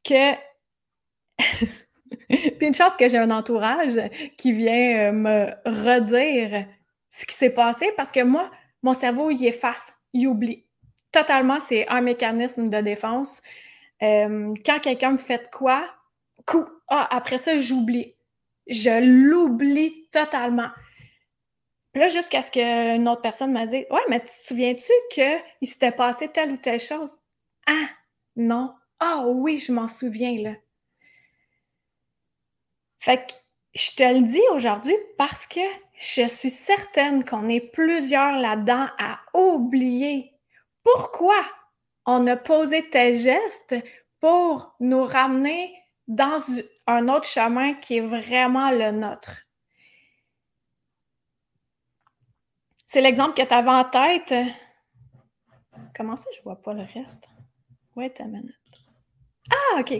que... 0.04 0.32
puis 2.28 2.66
une 2.66 2.74
chance 2.74 2.96
que 2.96 3.08
j'ai 3.08 3.18
un 3.18 3.30
entourage 3.30 3.98
qui 4.36 4.52
vient 4.52 5.08
euh, 5.08 5.12
me 5.12 5.46
redire 5.64 6.66
ce 7.08 7.24
qui 7.24 7.34
s'est 7.34 7.50
passé 7.50 7.92
parce 7.96 8.12
que 8.12 8.22
moi, 8.22 8.50
mon 8.82 8.92
cerveau, 8.92 9.30
il 9.30 9.44
efface, 9.46 9.94
il 10.12 10.28
oublie. 10.28 10.64
Totalement, 11.12 11.60
c'est 11.60 11.88
un 11.88 12.02
mécanisme 12.02 12.68
de 12.68 12.80
défense. 12.80 13.40
Euh, 14.02 14.52
quand 14.64 14.80
quelqu'un 14.80 15.12
me 15.12 15.16
fait 15.16 15.50
quoi, 15.50 15.86
coup, 16.46 16.64
ah, 16.88 17.08
après 17.10 17.38
ça, 17.38 17.56
j'oublie. 17.58 18.15
Je 18.66 19.28
l'oublie 19.30 20.08
totalement. 20.10 20.70
Puis 21.92 22.02
là, 22.02 22.08
jusqu'à 22.08 22.42
ce 22.42 22.50
qu'une 22.50 23.08
autre 23.08 23.22
personne 23.22 23.52
m'a 23.52 23.66
dit 23.66 23.86
Ouais, 23.90 24.00
mais 24.08 24.20
tu 24.20 24.26
te 24.26 24.46
souviens-tu 24.48 24.92
qu'il 25.10 25.68
s'était 25.68 25.92
passé 25.92 26.28
telle 26.28 26.52
ou 26.52 26.56
telle 26.56 26.80
chose? 26.80 27.18
Ah, 27.66 27.88
non. 28.36 28.74
Ah 29.00 29.24
oui, 29.26 29.58
je 29.58 29.72
m'en 29.72 29.88
souviens, 29.88 30.36
là. 30.42 30.52
Fait 32.98 33.18
que 33.18 33.32
je 33.74 33.90
te 33.96 34.02
le 34.02 34.22
dis 34.22 34.42
aujourd'hui 34.52 34.96
parce 35.16 35.46
que 35.46 35.60
je 35.94 36.26
suis 36.26 36.50
certaine 36.50 37.24
qu'on 37.24 37.48
est 37.48 37.60
plusieurs 37.60 38.38
là-dedans 38.38 38.88
à 38.98 39.20
oublier 39.34 40.32
pourquoi 40.82 41.40
on 42.06 42.26
a 42.26 42.36
posé 42.36 42.88
tel 42.90 43.18
geste 43.18 43.74
pour 44.20 44.74
nous 44.80 45.04
ramener 45.04 45.74
dans 46.08 46.40
un 46.86 47.08
autre 47.08 47.26
chemin 47.26 47.74
qui 47.74 47.98
est 47.98 48.00
vraiment 48.00 48.70
le 48.70 48.90
nôtre. 48.92 49.42
C'est 52.86 53.00
l'exemple 53.00 53.34
que 53.34 53.46
tu 53.46 53.54
avais 53.54 53.68
en 53.68 53.84
tête. 53.84 54.34
Comment 55.94 56.16
ça, 56.16 56.30
je 56.36 56.42
vois 56.42 56.62
pas 56.62 56.72
le 56.72 56.82
reste? 56.82 57.28
Wait 57.96 58.20
a 58.20 58.24
minute. 58.24 58.54
Ah, 59.50 59.80
OK. 59.80 59.94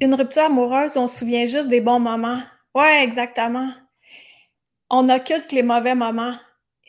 Une 0.00 0.14
rupture 0.14 0.44
amoureuse, 0.44 0.96
on 0.96 1.06
se 1.06 1.18
souvient 1.18 1.46
juste 1.46 1.68
des 1.68 1.80
bons 1.80 2.00
moments. 2.00 2.42
Ouais, 2.74 3.04
exactement. 3.04 3.72
On 4.88 5.08
occulte 5.08 5.52
les 5.52 5.62
mauvais 5.62 5.94
moments. 5.94 6.36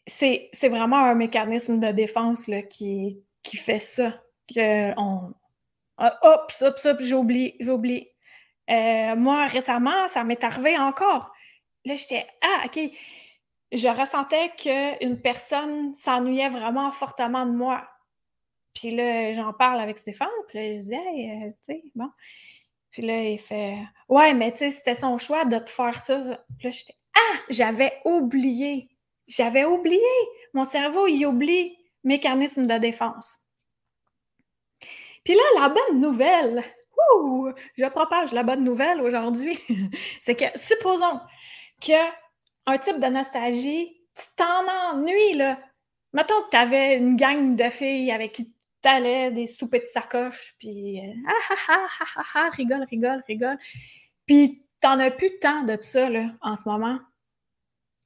C'est, 0.07 0.49
vraiment 0.63 0.97
un 0.97 1.13
mécanisme 1.13 1.77
de 1.77 1.91
défense 1.91 2.47
là, 2.47 2.63
qui, 2.63 3.21
qui 3.43 3.57
fait 3.57 3.79
ça. 3.79 4.21
Que 4.53 4.97
on, 4.99 5.33
ah, 5.97 6.17
hop, 6.23 6.51
hop, 6.61 6.79
hop, 6.83 6.97
j'oublie, 6.99 7.55
j'oublie. 7.59 8.07
Euh, 8.71 9.15
moi, 9.15 9.45
récemment, 9.47 10.07
ça 10.07 10.23
m'est 10.23 10.43
arrivé 10.43 10.77
encore. 10.77 11.31
Là, 11.85 11.95
j'étais, 11.95 12.25
ah, 12.41 12.63
OK. 12.65 12.79
Je 13.71 13.87
ressentais 13.87 14.51
qu'une 14.57 15.21
personne 15.21 15.95
s'ennuyait 15.95 16.49
vraiment 16.49 16.91
fortement 16.91 17.45
de 17.45 17.51
moi. 17.51 17.87
Puis 18.73 18.95
là, 18.95 19.33
j'en 19.33 19.53
parle 19.53 19.79
avec 19.79 19.97
Stéphane, 19.97 20.27
puis 20.47 20.59
là, 20.59 20.73
je 20.73 20.79
disais, 20.79 20.95
hey, 20.95 21.31
euh, 21.31 21.49
tu 21.49 21.73
sais, 21.73 21.83
bon. 21.95 22.09
Puis 22.91 23.01
là, 23.01 23.23
il 23.23 23.39
fait 23.39 23.77
Ouais, 24.09 24.33
mais 24.33 24.51
tu 24.51 24.59
sais, 24.59 24.71
c'était 24.71 24.95
son 24.95 25.17
choix 25.17 25.45
de 25.45 25.57
te 25.57 25.69
faire 25.69 25.99
ça. 26.01 26.19
Puis 26.57 26.67
là, 26.67 26.71
j'étais 26.71 26.95
Ah, 27.15 27.37
j'avais 27.49 27.93
oublié. 28.05 28.89
J'avais 29.27 29.63
oublié. 29.65 30.01
Mon 30.53 30.65
cerveau, 30.65 31.07
il 31.07 31.25
oublie 31.25 31.77
mécanisme 32.03 32.65
de 32.67 32.77
défense. 32.77 33.39
Puis 35.23 35.35
là, 35.35 35.41
la 35.61 35.69
bonne 35.69 36.01
nouvelle, 36.01 36.63
ouh, 37.15 37.51
je 37.77 37.85
propage 37.85 38.31
la 38.31 38.43
bonne 38.43 38.63
nouvelle 38.63 39.01
aujourd'hui, 39.01 39.59
c'est 40.21 40.35
que 40.35 40.45
supposons 40.55 41.19
qu'un 41.79 42.77
type 42.77 42.99
de 42.99 43.07
nostalgie, 43.07 43.97
tu 44.15 44.23
t'en 44.35 44.93
ennuies, 44.93 45.33
là. 45.33 45.59
Mettons 46.13 46.41
que 46.43 46.49
tu 46.49 46.57
avais 46.57 46.97
une 46.97 47.15
gang 47.15 47.55
de 47.55 47.69
filles 47.69 48.11
avec 48.11 48.33
qui 48.33 48.53
t'allais 48.81 49.31
des 49.31 49.47
soupes 49.47 49.75
de 49.75 49.85
sacoche, 49.85 50.55
puis 50.59 50.99
euh, 50.99 51.13
ah, 51.27 51.33
ah, 51.49 51.55
ah, 51.69 51.87
ah, 51.99 52.05
ah, 52.15 52.23
ah, 52.35 52.49
rigole, 52.53 52.85
rigole, 52.89 53.21
rigole. 53.27 53.57
Puis 54.25 54.65
t'en 54.81 54.99
as 54.99 55.11
plus 55.11 55.37
tant 55.39 55.63
de 55.63 55.77
ça, 55.79 56.07
en 56.41 56.55
ce 56.55 56.67
moment. 56.67 56.99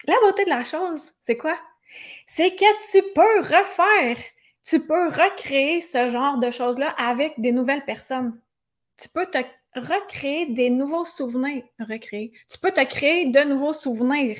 La 0.05 0.15
beauté 0.21 0.45
de 0.45 0.49
la 0.49 0.63
chose, 0.63 1.13
c'est 1.19 1.37
quoi? 1.37 1.57
C'est 2.25 2.55
que 2.55 2.91
tu 2.91 3.01
peux 3.13 3.39
refaire, 3.39 4.17
tu 4.63 4.85
peux 4.85 5.07
recréer 5.07 5.81
ce 5.81 6.09
genre 6.09 6.37
de 6.37 6.51
choses-là 6.51 6.89
avec 6.97 7.39
des 7.39 7.51
nouvelles 7.51 7.85
personnes. 7.85 8.39
Tu 8.97 9.09
peux 9.09 9.25
te 9.25 9.39
recréer 9.75 10.47
des 10.47 10.69
nouveaux 10.69 11.05
souvenirs, 11.05 11.63
recréer. 11.79 12.31
Tu 12.49 12.57
peux 12.57 12.71
te 12.71 12.83
créer 12.83 13.25
de 13.25 13.41
nouveaux 13.41 13.73
souvenirs 13.73 14.37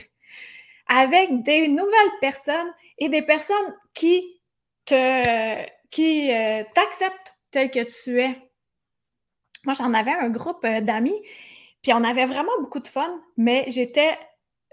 avec 0.87 1.41
des 1.43 1.67
nouvelles 1.67 2.11
personnes 2.21 2.71
et 2.97 3.09
des 3.09 3.21
personnes 3.21 3.75
qui 3.93 4.39
te 4.85 5.65
qui 5.89 6.31
euh, 6.31 6.63
t'acceptent 6.73 7.35
tel 7.51 7.71
que 7.71 7.79
tu 7.79 8.21
es. 8.21 8.35
Moi, 9.63 9.73
j'en 9.73 9.93
avais 9.93 10.11
un 10.11 10.29
groupe 10.29 10.63
euh, 10.65 10.81
d'amis, 10.81 11.19
puis 11.81 11.93
on 11.93 12.03
avait 12.03 12.25
vraiment 12.25 12.51
beaucoup 12.59 12.79
de 12.79 12.87
fun, 12.87 13.21
mais 13.37 13.65
j'étais 13.67 14.17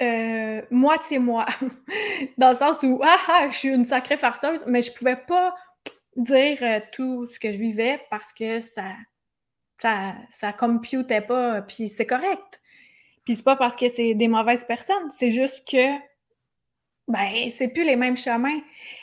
euh, 0.02 0.62
moitié 0.70 1.18
moi, 1.18 1.46
dans 2.38 2.50
le 2.50 2.56
sens 2.56 2.82
où, 2.82 3.00
ah, 3.02 3.16
ah, 3.28 3.48
je 3.50 3.56
suis 3.56 3.68
une 3.68 3.84
sacrée 3.84 4.16
farceuse, 4.16 4.64
mais 4.66 4.82
je 4.82 4.92
pouvais 4.92 5.16
pas 5.16 5.54
dire 6.16 6.82
tout 6.92 7.26
ce 7.26 7.38
que 7.38 7.52
je 7.52 7.58
vivais 7.58 8.00
parce 8.10 8.32
que 8.32 8.60
ça, 8.60 8.82
ça, 9.82 10.14
ça 10.30 10.52
computait 10.52 11.20
pas, 11.20 11.60
puis 11.62 11.88
c'est 11.88 12.06
correct. 12.06 12.62
Puis 13.24 13.36
c'est 13.36 13.42
pas 13.42 13.56
parce 13.56 13.74
que 13.74 13.88
c'est 13.88 14.14
des 14.14 14.28
mauvaises 14.28 14.64
personnes, 14.64 15.10
c'est 15.10 15.30
juste 15.30 15.68
que, 15.68 15.98
ben, 17.08 17.50
c'est 17.50 17.68
plus 17.68 17.84
les 17.84 17.96
mêmes 17.96 18.16
chemins. 18.16 18.60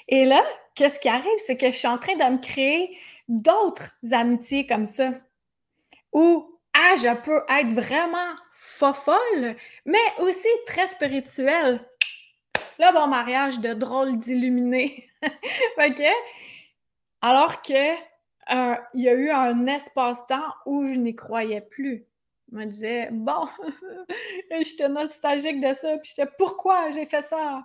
Et 0.07 0.23
là, 0.23 0.41
qu'est-ce 0.75 0.99
qui 0.99 1.09
arrive? 1.09 1.37
C'est 1.45 1.57
que 1.57 1.67
je 1.67 1.75
suis 1.77 1.87
en 1.87 1.97
train 1.97 2.15
de 2.15 2.23
me 2.23 2.37
créer 2.37 2.97
d'autres 3.27 3.91
amitiés 4.11 4.65
comme 4.65 4.85
ça 4.85 5.11
où, 6.13 6.57
ah, 6.73 6.95
je 6.95 7.13
peux 7.21 7.43
être 7.49 7.73
vraiment 7.73 8.33
folle, 8.55 9.55
mais 9.85 9.97
aussi 10.19 10.47
très 10.65 10.87
spirituelle. 10.87 11.85
Là, 12.77 12.93
bon 12.93 13.07
mariage 13.07 13.59
de 13.59 13.73
drôle 13.73 14.17
d'illuminé. 14.17 15.09
OK? 15.77 16.01
Alors 17.21 17.61
que 17.61 18.08
euh, 18.51 18.75
il 18.93 19.01
y 19.01 19.09
a 19.09 19.13
eu 19.13 19.29
un 19.29 19.65
espace-temps 19.65 20.53
où 20.65 20.85
je 20.87 20.99
n'y 20.99 21.15
croyais 21.15 21.61
plus. 21.61 22.05
Je 22.51 22.57
me 22.57 22.65
disais, 22.65 23.09
bon, 23.11 23.47
j'étais 24.61 24.89
nostalgique 24.89 25.59
de 25.59 25.73
ça, 25.73 25.97
puis 25.97 26.11
j'étais, 26.15 26.29
pourquoi 26.37 26.91
j'ai 26.91 27.05
fait 27.05 27.21
ça? 27.21 27.63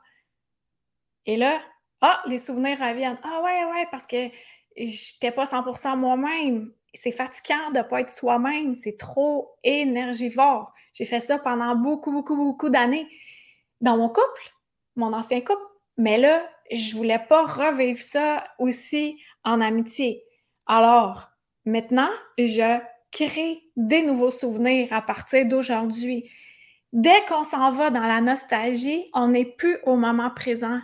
Et 1.27 1.37
là, 1.37 1.61
ah, 2.01 2.23
les 2.27 2.39
souvenirs 2.39 2.79
reviennent. 2.79 3.19
Ah 3.23 3.41
ouais, 3.43 3.65
ouais, 3.65 3.89
parce 3.91 4.07
que 4.07 4.29
j'étais 4.77 5.31
pas 5.31 5.47
100% 5.47 5.97
moi-même. 5.97 6.71
C'est 6.93 7.11
fatigant 7.11 7.71
de 7.75 7.81
pas 7.81 8.03
être 8.03 8.11
soi-même. 8.11 8.75
C'est 8.75 8.99
trop 8.99 9.57
énergivore. 9.65 10.75
J'ai 10.93 11.07
fait 11.07 11.21
ça 11.21 11.39
pendant 11.39 11.75
beaucoup, 11.75 12.13
beaucoup, 12.13 12.37
beaucoup 12.37 12.69
d'années 12.69 13.09
dans 13.81 13.97
mon 13.97 14.09
couple, 14.09 14.55
mon 14.97 15.13
ancien 15.13 15.41
couple. 15.41 15.63
Mais 15.97 16.19
là, 16.19 16.47
je 16.71 16.95
voulais 16.95 17.19
pas 17.19 17.43
revivre 17.43 18.01
ça 18.01 18.47
aussi 18.59 19.19
en 19.43 19.61
amitié. 19.61 20.25
Alors, 20.67 21.31
maintenant, 21.65 22.11
je 22.39 22.79
crée 23.13 23.63
des 23.77 24.03
nouveaux 24.03 24.31
souvenirs 24.31 24.93
à 24.93 25.03
partir 25.03 25.47
d'aujourd'hui. 25.47 26.31
Dès 26.93 27.25
qu'on 27.29 27.45
s'en 27.45 27.71
va 27.73 27.91
dans 27.91 28.07
la 28.07 28.21
nostalgie, 28.21 29.11
on 29.15 29.29
n'est 29.29 29.45
plus 29.45 29.79
au 29.85 29.97
moment 29.97 30.31
présent. 30.31 30.81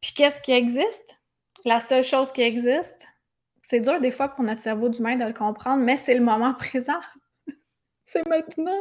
Puis 0.00 0.12
qu'est-ce 0.14 0.40
qui 0.40 0.52
existe? 0.52 1.18
La 1.64 1.80
seule 1.80 2.04
chose 2.04 2.32
qui 2.32 2.42
existe, 2.42 3.06
c'est 3.62 3.80
dur 3.80 4.00
des 4.00 4.10
fois 4.10 4.28
pour 4.28 4.44
notre 4.44 4.60
cerveau 4.60 4.88
d'humain 4.88 5.16
de 5.16 5.24
le 5.24 5.32
comprendre, 5.32 5.82
mais 5.82 5.96
c'est 5.96 6.14
le 6.14 6.24
moment 6.24 6.54
présent. 6.58 7.00
c'est 8.04 8.26
maintenant. 8.28 8.80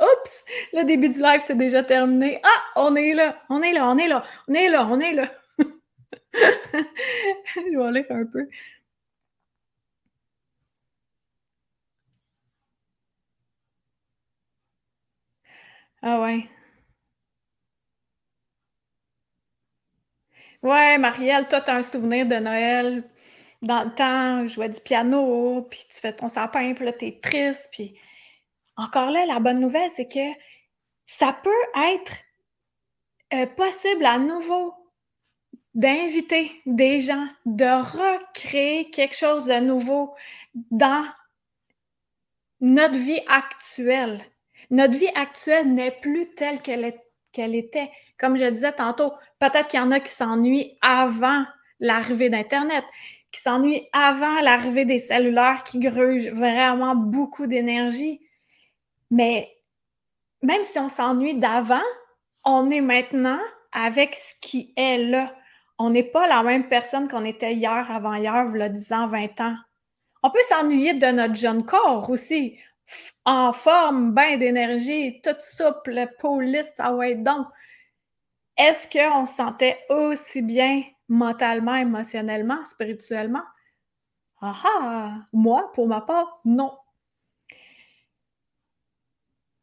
Oups! 0.00 0.44
Le 0.72 0.84
début 0.84 1.10
du 1.10 1.20
live, 1.20 1.40
c'est 1.40 1.56
déjà 1.56 1.82
terminé. 1.82 2.40
Ah! 2.42 2.62
On 2.76 2.96
est 2.96 3.12
là! 3.12 3.36
On 3.50 3.60
est 3.60 3.72
là! 3.72 3.86
On 3.86 3.98
est 3.98 4.08
là! 4.08 4.24
On 4.48 4.54
est 4.54 4.68
là! 4.68 4.86
On 4.88 5.00
est 5.00 5.12
là! 5.12 5.30
Je 6.32 7.78
vais 7.78 7.92
lire 7.92 8.06
un 8.10 8.24
peu. 8.24 8.48
Ah 16.02 16.20
ouais. 16.20 16.48
Ouais, 20.62 20.98
Marielle, 20.98 21.48
toi, 21.48 21.60
tu 21.60 21.70
as 21.70 21.76
un 21.76 21.82
souvenir 21.82 22.26
de 22.26 22.36
Noël 22.36 23.04
dans 23.62 23.84
le 23.84 23.94
temps, 23.94 24.42
je 24.46 24.54
jouais 24.54 24.68
du 24.68 24.80
piano, 24.80 25.62
puis 25.70 25.80
tu 25.90 25.98
fais 26.00 26.14
ton 26.14 26.28
sapin, 26.28 26.74
puis 26.74 26.84
là, 26.84 26.92
t'es 26.92 27.18
triste, 27.22 27.68
puis 27.72 27.98
encore 28.76 29.10
là, 29.10 29.26
la 29.26 29.40
bonne 29.40 29.60
nouvelle, 29.60 29.90
c'est 29.90 30.08
que 30.08 30.20
ça 31.06 31.32
peut 31.42 31.50
être 31.76 32.12
euh, 33.34 33.46
possible 33.46 34.04
à 34.06 34.18
nouveau 34.18 34.74
d'inviter 35.74 36.52
des 36.66 37.00
gens, 37.00 37.26
de 37.46 37.64
recréer 37.64 38.90
quelque 38.90 39.16
chose 39.16 39.46
de 39.46 39.60
nouveau 39.60 40.14
dans 40.70 41.04
notre 42.60 42.96
vie 42.98 43.20
actuelle. 43.28 44.24
Notre 44.70 44.98
vie 44.98 45.10
actuelle 45.14 45.72
n'est 45.72 45.90
plus 45.90 46.34
telle 46.34 46.60
qu'elle 46.60 47.54
était. 47.54 47.90
Comme 48.18 48.36
je 48.36 48.44
disais 48.44 48.72
tantôt, 48.72 49.12
peut-être 49.38 49.68
qu'il 49.68 49.80
y 49.80 49.82
en 49.82 49.90
a 49.90 50.00
qui 50.00 50.12
s'ennuient 50.12 50.76
avant 50.82 51.44
l'arrivée 51.78 52.28
d'Internet, 52.28 52.84
qui 53.32 53.40
s'ennuient 53.40 53.88
avant 53.92 54.40
l'arrivée 54.42 54.84
des 54.84 54.98
cellulaires 54.98 55.64
qui 55.64 55.78
grugent 55.78 56.30
vraiment 56.30 56.94
beaucoup 56.94 57.46
d'énergie. 57.46 58.20
Mais 59.10 59.48
même 60.42 60.64
si 60.64 60.78
on 60.78 60.88
s'ennuie 60.88 61.34
d'avant, 61.34 61.82
on 62.44 62.70
est 62.70 62.80
maintenant 62.80 63.40
avec 63.72 64.14
ce 64.14 64.34
qui 64.40 64.72
est 64.76 64.98
là. 64.98 65.34
On 65.78 65.90
n'est 65.90 66.02
pas 66.02 66.26
la 66.26 66.42
même 66.42 66.68
personne 66.68 67.08
qu'on 67.08 67.24
était 67.24 67.54
hier, 67.54 67.90
avant 67.90 68.14
hier, 68.14 68.46
voilà 68.46 68.68
10 68.68 68.92
ans, 68.92 69.06
20 69.06 69.40
ans. 69.40 69.56
On 70.22 70.30
peut 70.30 70.42
s'ennuyer 70.48 70.92
de 70.92 71.06
notre 71.06 71.34
jeune 71.34 71.64
corps 71.64 72.10
aussi 72.10 72.58
en 73.24 73.52
forme, 73.52 74.12
bain 74.12 74.36
d'énergie, 74.36 75.20
tout 75.22 75.36
souple, 75.38 76.08
police, 76.18 76.74
ça 76.76 76.92
va 76.92 77.08
être 77.10 77.22
donc. 77.22 77.46
Est-ce 78.56 78.88
qu'on 78.88 79.26
se 79.26 79.34
sentait 79.34 79.78
aussi 79.88 80.42
bien 80.42 80.82
mentalement, 81.08 81.74
émotionnellement, 81.76 82.64
spirituellement? 82.64 83.42
Ah 84.42 84.56
ah! 84.64 85.14
Moi, 85.32 85.70
pour 85.74 85.86
ma 85.88 86.00
part, 86.02 86.40
non. 86.44 86.72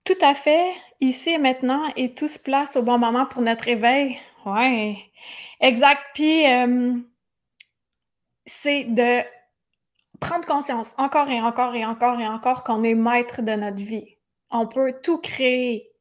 Tout 0.06 0.13
à 0.22 0.34
fait, 0.34 0.72
ici 1.02 1.32
et 1.32 1.38
maintenant, 1.38 1.92
et 1.96 2.13
tout 2.16 2.28
se 2.28 2.40
place 2.40 2.76
au 2.78 2.82
bon 2.82 2.98
moment 2.98 3.26
pour 3.26 3.42
notre 3.42 3.68
éveil. 3.68 4.18
Ouais, 4.46 4.98
exact. 5.60 6.02
Puis, 6.13 6.48
euh, 6.50 6.94
c'est 8.46 8.86
de 8.86 9.22
prendre 10.19 10.45
conscience 10.45 10.93
encore 10.97 11.30
et 11.30 11.41
encore 11.41 11.75
et 11.75 11.86
encore 11.86 12.19
et 12.19 12.27
encore 12.27 12.63
qu'on 12.63 12.84
est 12.84 12.95
maître 12.95 13.41
de 13.41 13.51
notre 13.51 13.77
vie. 13.84 14.17
On 14.49 14.67
peut 14.67 14.93
tout 15.03 15.19
créer. 15.19 15.91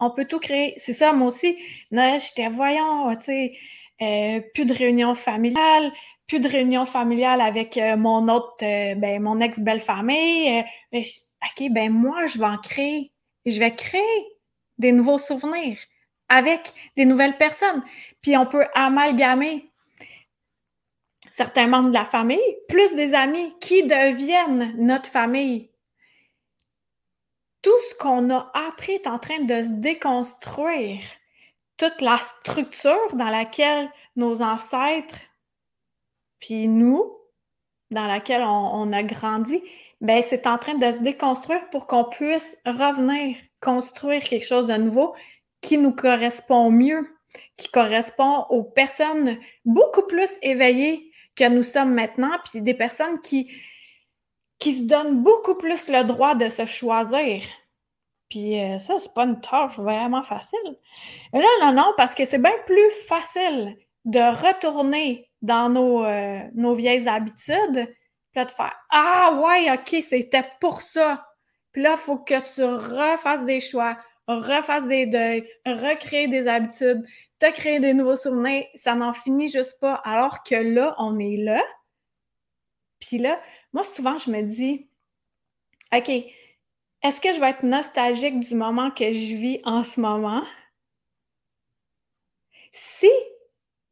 On 0.00 0.10
peut 0.10 0.24
tout 0.24 0.40
créer. 0.40 0.74
C'est 0.76 0.92
ça, 0.92 1.12
moi 1.12 1.28
aussi. 1.28 1.56
J'étais, 1.90 2.48
voyons, 2.48 3.14
tu 3.16 3.22
sais, 3.22 3.58
euh, 4.02 4.40
plus 4.54 4.64
de 4.64 4.74
réunions 4.74 5.14
familiales, 5.14 5.92
plus 6.26 6.40
de 6.40 6.48
réunions 6.48 6.84
familiales 6.84 7.40
avec 7.40 7.76
euh, 7.76 7.96
mon 7.96 8.28
autre, 8.28 8.56
euh, 8.62 8.94
ben, 8.94 9.22
mon 9.22 9.40
ex-belle-famille. 9.40 10.64
OK, 10.92 11.70
ben 11.70 11.92
moi, 11.92 12.26
je 12.26 12.38
vais 12.38 12.46
en 12.46 12.58
créer. 12.58 13.12
Je 13.46 13.58
vais 13.58 13.74
créer 13.74 14.26
des 14.78 14.92
nouveaux 14.92 15.18
souvenirs 15.18 15.78
avec 16.28 16.72
des 16.96 17.04
nouvelles 17.04 17.36
personnes. 17.36 17.82
Puis 18.22 18.36
on 18.36 18.46
peut 18.46 18.66
amalgamer 18.74 19.70
certains 21.34 21.66
membres 21.66 21.88
de 21.88 21.94
la 21.94 22.04
famille, 22.04 22.56
plus 22.68 22.94
des 22.94 23.12
amis 23.12 23.52
qui 23.60 23.82
deviennent 23.82 24.72
notre 24.78 25.08
famille. 25.08 25.68
Tout 27.60 27.76
ce 27.90 27.94
qu'on 27.96 28.30
a 28.30 28.52
appris 28.54 28.92
est 28.92 29.08
en 29.08 29.18
train 29.18 29.40
de 29.40 29.54
se 29.64 29.70
déconstruire. 29.72 31.00
Toute 31.76 32.00
la 32.00 32.18
structure 32.18 33.16
dans 33.16 33.30
laquelle 33.30 33.90
nos 34.14 34.42
ancêtres, 34.42 35.18
puis 36.38 36.68
nous, 36.68 37.18
dans 37.90 38.06
laquelle 38.06 38.42
on, 38.42 38.92
a 38.92 39.02
grandi, 39.02 39.60
ben 40.00 40.22
c'est 40.22 40.46
en 40.46 40.56
train 40.56 40.74
de 40.74 40.92
se 40.92 41.00
déconstruire 41.00 41.68
pour 41.70 41.88
qu'on 41.88 42.04
puisse 42.04 42.56
revenir 42.64 43.36
construire 43.60 44.22
quelque 44.22 44.46
chose 44.46 44.68
de 44.68 44.76
nouveau 44.76 45.16
qui 45.60 45.78
nous 45.78 45.96
correspond 45.96 46.70
mieux, 46.70 47.08
qui 47.56 47.68
correspond 47.72 48.46
aux 48.50 48.62
personnes 48.62 49.36
beaucoup 49.64 50.06
plus 50.06 50.30
éveillées 50.40 51.10
que 51.36 51.48
nous 51.48 51.62
sommes 51.62 51.94
maintenant, 51.94 52.36
puis 52.44 52.60
des 52.60 52.74
personnes 52.74 53.20
qui, 53.20 53.50
qui 54.58 54.76
se 54.76 54.82
donnent 54.82 55.22
beaucoup 55.22 55.56
plus 55.56 55.88
le 55.88 56.04
droit 56.04 56.34
de 56.34 56.48
se 56.48 56.66
choisir. 56.66 57.42
Puis 58.28 58.60
euh, 58.60 58.78
ça, 58.78 58.94
c'est 58.98 59.12
pas 59.14 59.24
une 59.24 59.40
tâche 59.40 59.78
vraiment 59.78 60.22
facile. 60.22 60.78
Non, 61.32 61.42
non, 61.60 61.72
non, 61.72 61.92
parce 61.96 62.14
que 62.14 62.24
c'est 62.24 62.38
bien 62.38 62.54
plus 62.66 62.90
facile 63.06 63.76
de 64.04 64.18
retourner 64.18 65.30
dans 65.42 65.68
nos, 65.68 66.04
euh, 66.04 66.40
nos 66.54 66.74
vieilles 66.74 67.08
habitudes, 67.08 67.94
puis 68.32 68.44
de 68.44 68.50
faire 68.50 68.74
Ah 68.90 69.40
ouais, 69.42 69.70
ok, 69.72 70.02
c'était 70.02 70.44
pour 70.60 70.80
ça. 70.80 71.26
Puis 71.72 71.82
là, 71.82 71.92
il 71.92 71.98
faut 71.98 72.18
que 72.18 72.40
tu 72.54 72.64
refasses 72.64 73.44
des 73.44 73.60
choix, 73.60 73.98
refasses 74.28 74.86
des 74.86 75.06
deuils, 75.06 75.48
recréer 75.66 76.28
des 76.28 76.48
habitudes, 76.48 77.04
te 77.38 77.50
créer 77.52 77.80
des 77.80 77.94
nouveaux 77.94 78.16
souvenirs, 78.16 78.64
ça 78.74 78.94
n'en 78.94 79.12
finit 79.12 79.48
juste 79.48 79.78
pas. 79.80 79.94
Alors 80.04 80.42
que 80.42 80.54
là, 80.54 80.94
on 80.98 81.18
est 81.18 81.36
là. 81.36 81.62
Puis 83.00 83.18
là, 83.18 83.40
moi, 83.72 83.84
souvent, 83.84 84.16
je 84.16 84.30
me 84.30 84.42
dis, 84.42 84.88
OK, 85.94 86.08
est-ce 86.08 87.20
que 87.20 87.32
je 87.32 87.40
vais 87.40 87.50
être 87.50 87.62
nostalgique 87.62 88.40
du 88.40 88.54
moment 88.54 88.90
que 88.90 89.10
je 89.10 89.34
vis 89.34 89.60
en 89.64 89.84
ce 89.84 90.00
moment? 90.00 90.42
Si 92.72 93.10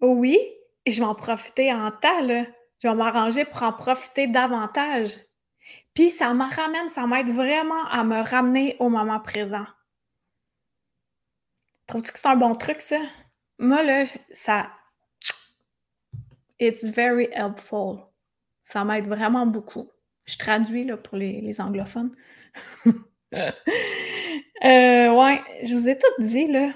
oui, 0.01 0.39
je 0.87 0.99
vais 0.99 1.07
en 1.07 1.15
profiter 1.15 1.73
en 1.73 1.91
temps. 1.91 2.27
Je 2.27 2.89
vais 2.89 2.95
m'arranger 2.95 3.45
pour 3.45 3.63
en 3.63 3.73
profiter 3.73 4.27
davantage. 4.27 5.17
Puis 5.95 6.11
ça 6.11 6.35
me 6.35 6.53
ramène, 6.55 6.89
ça 6.89 7.07
m'aide 7.07 7.29
vraiment 7.29 7.85
à 7.91 8.03
me 8.03 8.23
ramener 8.23 8.77
au 8.81 8.89
moment 8.89 9.21
présent. 9.21 9.67
Trouves-tu 11.93 12.11
que 12.11 12.19
c'est 12.19 12.29
un 12.29 12.37
bon 12.37 12.55
truc, 12.55 12.81
ça? 12.81 12.97
Moi, 13.59 13.83
là, 13.83 14.07
ça. 14.33 14.71
It's 16.59 16.87
very 16.87 17.29
helpful. 17.35 18.07
Ça 18.65 18.83
m'aide 18.83 19.09
vraiment 19.09 19.45
beaucoup. 19.45 19.91
Je 20.25 20.39
traduis 20.39 20.85
là, 20.85 20.97
pour 20.97 21.19
les, 21.19 21.61
anglophones. 21.61 22.17
euh, 22.87 23.51
ouais, 24.63 25.43
je 25.65 25.75
vous 25.75 25.87
ai 25.87 25.99
tout 25.99 26.23
dit, 26.23 26.47
là. 26.47 26.73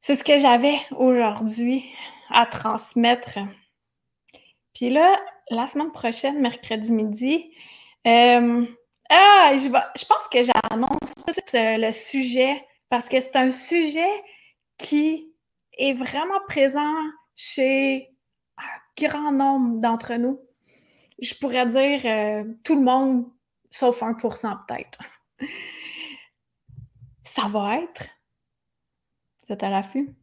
C'est 0.00 0.14
ce 0.14 0.24
que 0.24 0.38
j'avais 0.38 0.78
aujourd'hui 0.96 1.84
à 2.30 2.46
transmettre. 2.46 3.38
Puis 4.72 4.88
là, 4.88 5.20
la 5.50 5.66
semaine 5.66 5.92
prochaine, 5.92 6.40
mercredi 6.40 6.90
midi. 6.90 7.52
Euh, 8.06 8.64
ah, 9.10 9.50
je, 9.56 9.68
je 9.68 10.04
pense 10.06 10.28
que 10.32 10.38
j'annonce 10.42 11.14
tout 11.26 11.34
euh, 11.54 11.76
le 11.76 11.92
sujet 11.92 12.64
parce 12.92 13.08
que 13.08 13.18
c'est 13.22 13.36
un 13.36 13.50
sujet 13.50 14.22
qui 14.76 15.34
est 15.78 15.94
vraiment 15.94 16.40
présent 16.46 16.94
chez 17.34 18.14
un 18.58 19.02
grand 19.02 19.32
nombre 19.32 19.80
d'entre 19.80 20.12
nous. 20.16 20.38
Je 21.18 21.32
pourrais 21.36 21.64
dire 21.64 22.02
euh, 22.04 22.44
tout 22.62 22.74
le 22.74 22.82
monde, 22.82 23.32
sauf 23.70 24.02
1% 24.02 24.66
peut-être. 24.66 24.98
Ça 27.24 27.48
va 27.48 27.78
être, 27.78 28.04
vous 29.48 29.54
êtes 29.54 29.62
à 29.62 29.70
l'affût, 29.70 30.14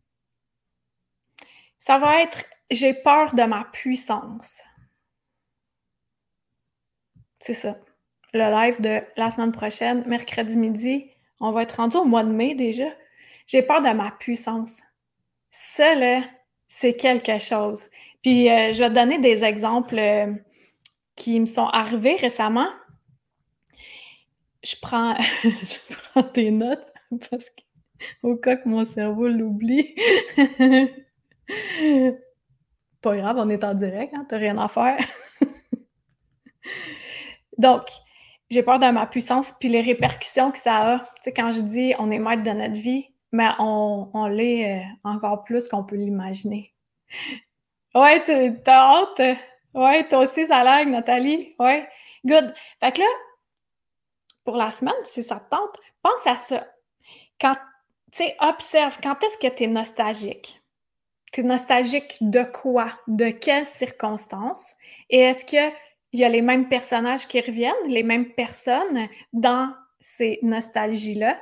ça 1.80 1.98
va 1.98 2.22
être 2.22 2.46
j'ai 2.70 2.94
peur 2.94 3.34
de 3.34 3.42
ma 3.46 3.64
puissance. 3.64 4.62
C'est 7.40 7.56
ça. 7.56 7.80
Le 8.34 8.52
live 8.52 8.80
de 8.80 9.02
la 9.18 9.32
semaine 9.32 9.52
prochaine, 9.52 10.06
mercredi 10.06 10.56
midi, 10.56 11.09
on 11.40 11.52
va 11.52 11.64
être 11.64 11.78
rendu 11.78 11.98
au 11.98 12.06
mois 12.06 12.24
de 12.24 12.32
mai 12.32 12.56
déjà. 12.56 12.88
J'ai 13.48 13.62
peur 13.62 13.82
de 13.82 13.90
ma 13.90 14.12
puissance. 14.12 14.82
Ça, 15.52 15.96
là, 15.96 16.22
c'est 16.68 16.94
quelque 16.94 17.40
chose. 17.40 17.90
Puis, 18.22 18.50
euh, 18.50 18.72
je 18.72 18.84
vais 18.84 18.90
donner 18.90 19.20
des 19.20 19.44
exemples 19.44 19.98
euh, 19.98 20.34
qui 21.16 21.40
me 21.40 21.46
sont 21.46 21.68
arrivés 21.68 22.16
récemment. 22.16 22.70
Je 24.64 24.76
prends, 24.82 25.16
je 25.44 25.96
prends 26.12 26.24
tes 26.24 26.52
notes 26.52 26.92
parce 27.30 27.50
qu'au 28.22 28.36
cas 28.36 28.58
que 28.58 28.68
mon 28.68 28.86
cerveau 28.86 29.28
l'oublie. 29.28 29.96
Pas 33.02 33.16
grave, 33.16 33.38
on 33.40 33.50
est 33.50 33.64
en 33.64 33.74
direct, 33.74 34.14
hein, 34.14 34.26
t'as 34.28 34.38
rien 34.38 34.58
à 34.58 34.68
faire. 34.68 34.98
Donc, 37.58 37.84
j'ai 38.50 38.64
peur 38.64 38.80
de 38.80 38.88
ma 38.88 39.06
puissance 39.06 39.54
puis 39.60 39.70
les 39.70 39.82
répercussions 39.82 40.52
que 40.52 40.58
ça 40.58 40.94
a. 40.94 41.00
Tu 41.00 41.06
sais, 41.24 41.34
quand 41.34 41.52
je 41.52 41.62
dis 41.62 41.94
on 42.00 42.12
est 42.12 42.20
maître 42.20 42.44
de 42.44 42.52
notre 42.52 42.74
vie, 42.74 43.06
mais 43.32 43.50
on, 43.60 44.26
l'est 44.28 44.80
euh, 44.80 44.84
encore 45.04 45.44
plus 45.44 45.68
qu'on 45.68 45.84
peut 45.84 45.96
l'imaginer. 45.96 46.74
Ouais, 47.96 48.22
t'as 48.22 48.98
hâte? 49.00 49.40
Ouais, 49.74 50.08
toi 50.08 50.20
aussi, 50.20 50.46
ça 50.46 50.64
lag, 50.64 50.88
Nathalie. 50.88 51.56
Ouais, 51.58 51.90
good. 52.24 52.54
Fait 52.80 52.92
que 52.92 53.00
là, 53.00 53.08
pour 54.44 54.58
la 54.58 54.70
semaine, 54.70 54.94
si 55.04 55.24
ça 55.24 55.38
te 55.38 55.50
tente, 55.50 55.76
pense 56.04 56.28
à 56.28 56.36
ça. 56.36 56.68
Quand, 57.42 57.56
tu 58.12 58.24
sais, 58.24 58.38
observe, 58.42 59.00
quand 59.02 59.24
est-ce 59.24 59.40
que 59.40 59.54
tu 59.54 59.64
es 59.64 59.68
nostalgique? 59.68 60.62
Tu 61.34 61.42
es 61.42 61.44
nostalgique 61.44 62.18
de 62.22 62.44
quoi? 62.44 62.92
De 63.08 63.32
quelles 63.32 63.66
circonstances? 63.66 64.76
Et 65.10 65.20
est-ce 65.20 65.46
qu'il 66.12 66.22
y 66.22 66.26
a 66.26 66.30
les 66.30 66.42
mêmes 66.42 66.70
personnages 66.70 67.28
qui 67.28 67.40
reviennent, 67.42 67.88
les 67.88 68.04
mêmes 68.04 68.34
personnes 68.34 69.08
dans 69.34 69.74
ces 70.00 70.40
nostalgies-là? 70.42 71.42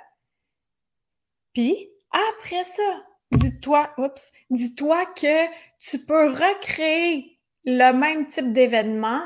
Puis, 1.54 1.90
après 2.12 2.64
ça, 2.64 3.06
dis-toi, 3.32 3.92
oups, 3.98 4.32
dis-toi 4.50 5.06
que 5.08 5.48
tu 5.80 6.00
peux 6.00 6.28
recréer 6.30 7.40
le 7.66 7.92
même 7.92 8.28
type 8.28 8.54
d'événement 8.54 9.24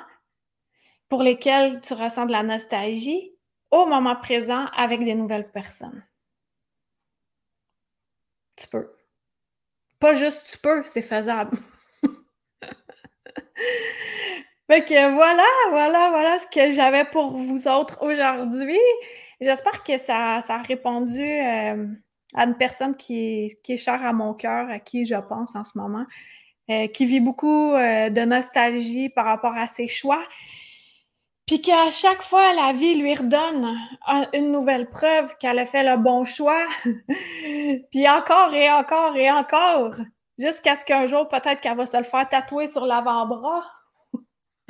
pour 1.10 1.23
lesquels 1.23 1.82
tu 1.82 1.93
ressens 1.93 2.25
de 2.25 2.32
la 2.32 2.43
nostalgie 2.43 3.36
au 3.69 3.86
moment 3.86 4.15
présent 4.15 4.65
avec 4.75 5.04
des 5.04 5.15
nouvelles 5.15 5.51
personnes. 5.51 6.06
Tu 8.56 8.67
peux. 8.67 8.95
Pas 9.99 10.13
juste 10.13 10.47
tu 10.51 10.58
peux, 10.58 10.84
c'est 10.84 11.01
faisable. 11.01 11.58
fait 14.71 14.86
que 14.86 15.13
voilà, 15.13 15.43
voilà, 15.71 16.10
voilà 16.12 16.39
ce 16.39 16.47
que 16.47 16.71
j'avais 16.71 17.03
pour 17.03 17.36
vous 17.36 17.67
autres 17.67 17.97
aujourd'hui. 18.01 18.79
J'espère 19.41 19.84
que 19.84 19.97
ça, 19.97 20.38
a 20.38 20.57
répondu 20.62 21.21
euh, 21.21 21.88
à 22.34 22.45
une 22.45 22.55
personne 22.55 22.95
qui 22.95 23.49
est, 23.67 23.77
chère 23.77 24.05
à 24.05 24.13
mon 24.13 24.34
cœur, 24.34 24.69
à 24.69 24.79
qui 24.79 25.03
je 25.03 25.15
pense 25.15 25.57
en 25.57 25.65
ce 25.65 25.77
moment, 25.77 26.05
euh, 26.69 26.88
qui 26.88 27.05
vit 27.05 27.19
beaucoup 27.19 27.73
euh, 27.73 28.10
de 28.10 28.21
nostalgie 28.21 29.10
par 29.10 29.25
rapport 29.25 29.57
à 29.57 29.67
ses 29.67 29.89
choix. 29.89 30.23
Puis 31.45 31.60
qu'à 31.60 31.91
chaque 31.91 32.21
fois, 32.21 32.53
la 32.53 32.71
vie 32.71 32.95
lui 32.95 33.13
redonne 33.13 33.77
une 34.34 34.53
nouvelle 34.53 34.89
preuve 34.89 35.36
qu'elle 35.38 35.60
a 35.60 35.65
fait 35.65 35.84
le 35.84 35.97
bon 35.97 36.23
choix. 36.23 36.65
Puis 37.91 38.07
encore 38.07 38.53
et 38.53 38.71
encore 38.71 39.17
et 39.17 39.29
encore, 39.29 39.95
jusqu'à 40.39 40.77
ce 40.77 40.86
qu'un 40.86 41.07
jour, 41.07 41.27
peut-être 41.27 41.60
qu'elle 41.60 41.75
va 41.75 41.86
se 41.86 41.97
le 41.97 42.03
faire 42.03 42.29
tatouer 42.29 42.67
sur 42.67 42.86
l'avant-bras. 42.86 43.65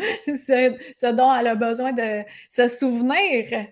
ce, 0.28 1.12
dont 1.12 1.34
elle 1.34 1.48
a 1.48 1.56
besoin 1.56 1.94
de 1.94 2.24
se 2.50 2.68
souvenir. 2.68 3.68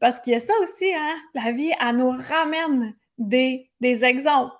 Parce 0.00 0.20
qu'il 0.20 0.32
y 0.32 0.36
a 0.36 0.40
ça 0.40 0.54
aussi, 0.62 0.92
hein? 0.94 1.16
La 1.34 1.52
vie, 1.52 1.72
elle 1.80 1.96
nous 1.96 2.10
ramène 2.10 2.94
des, 3.18 3.70
des 3.80 4.04
exemples. 4.04 4.54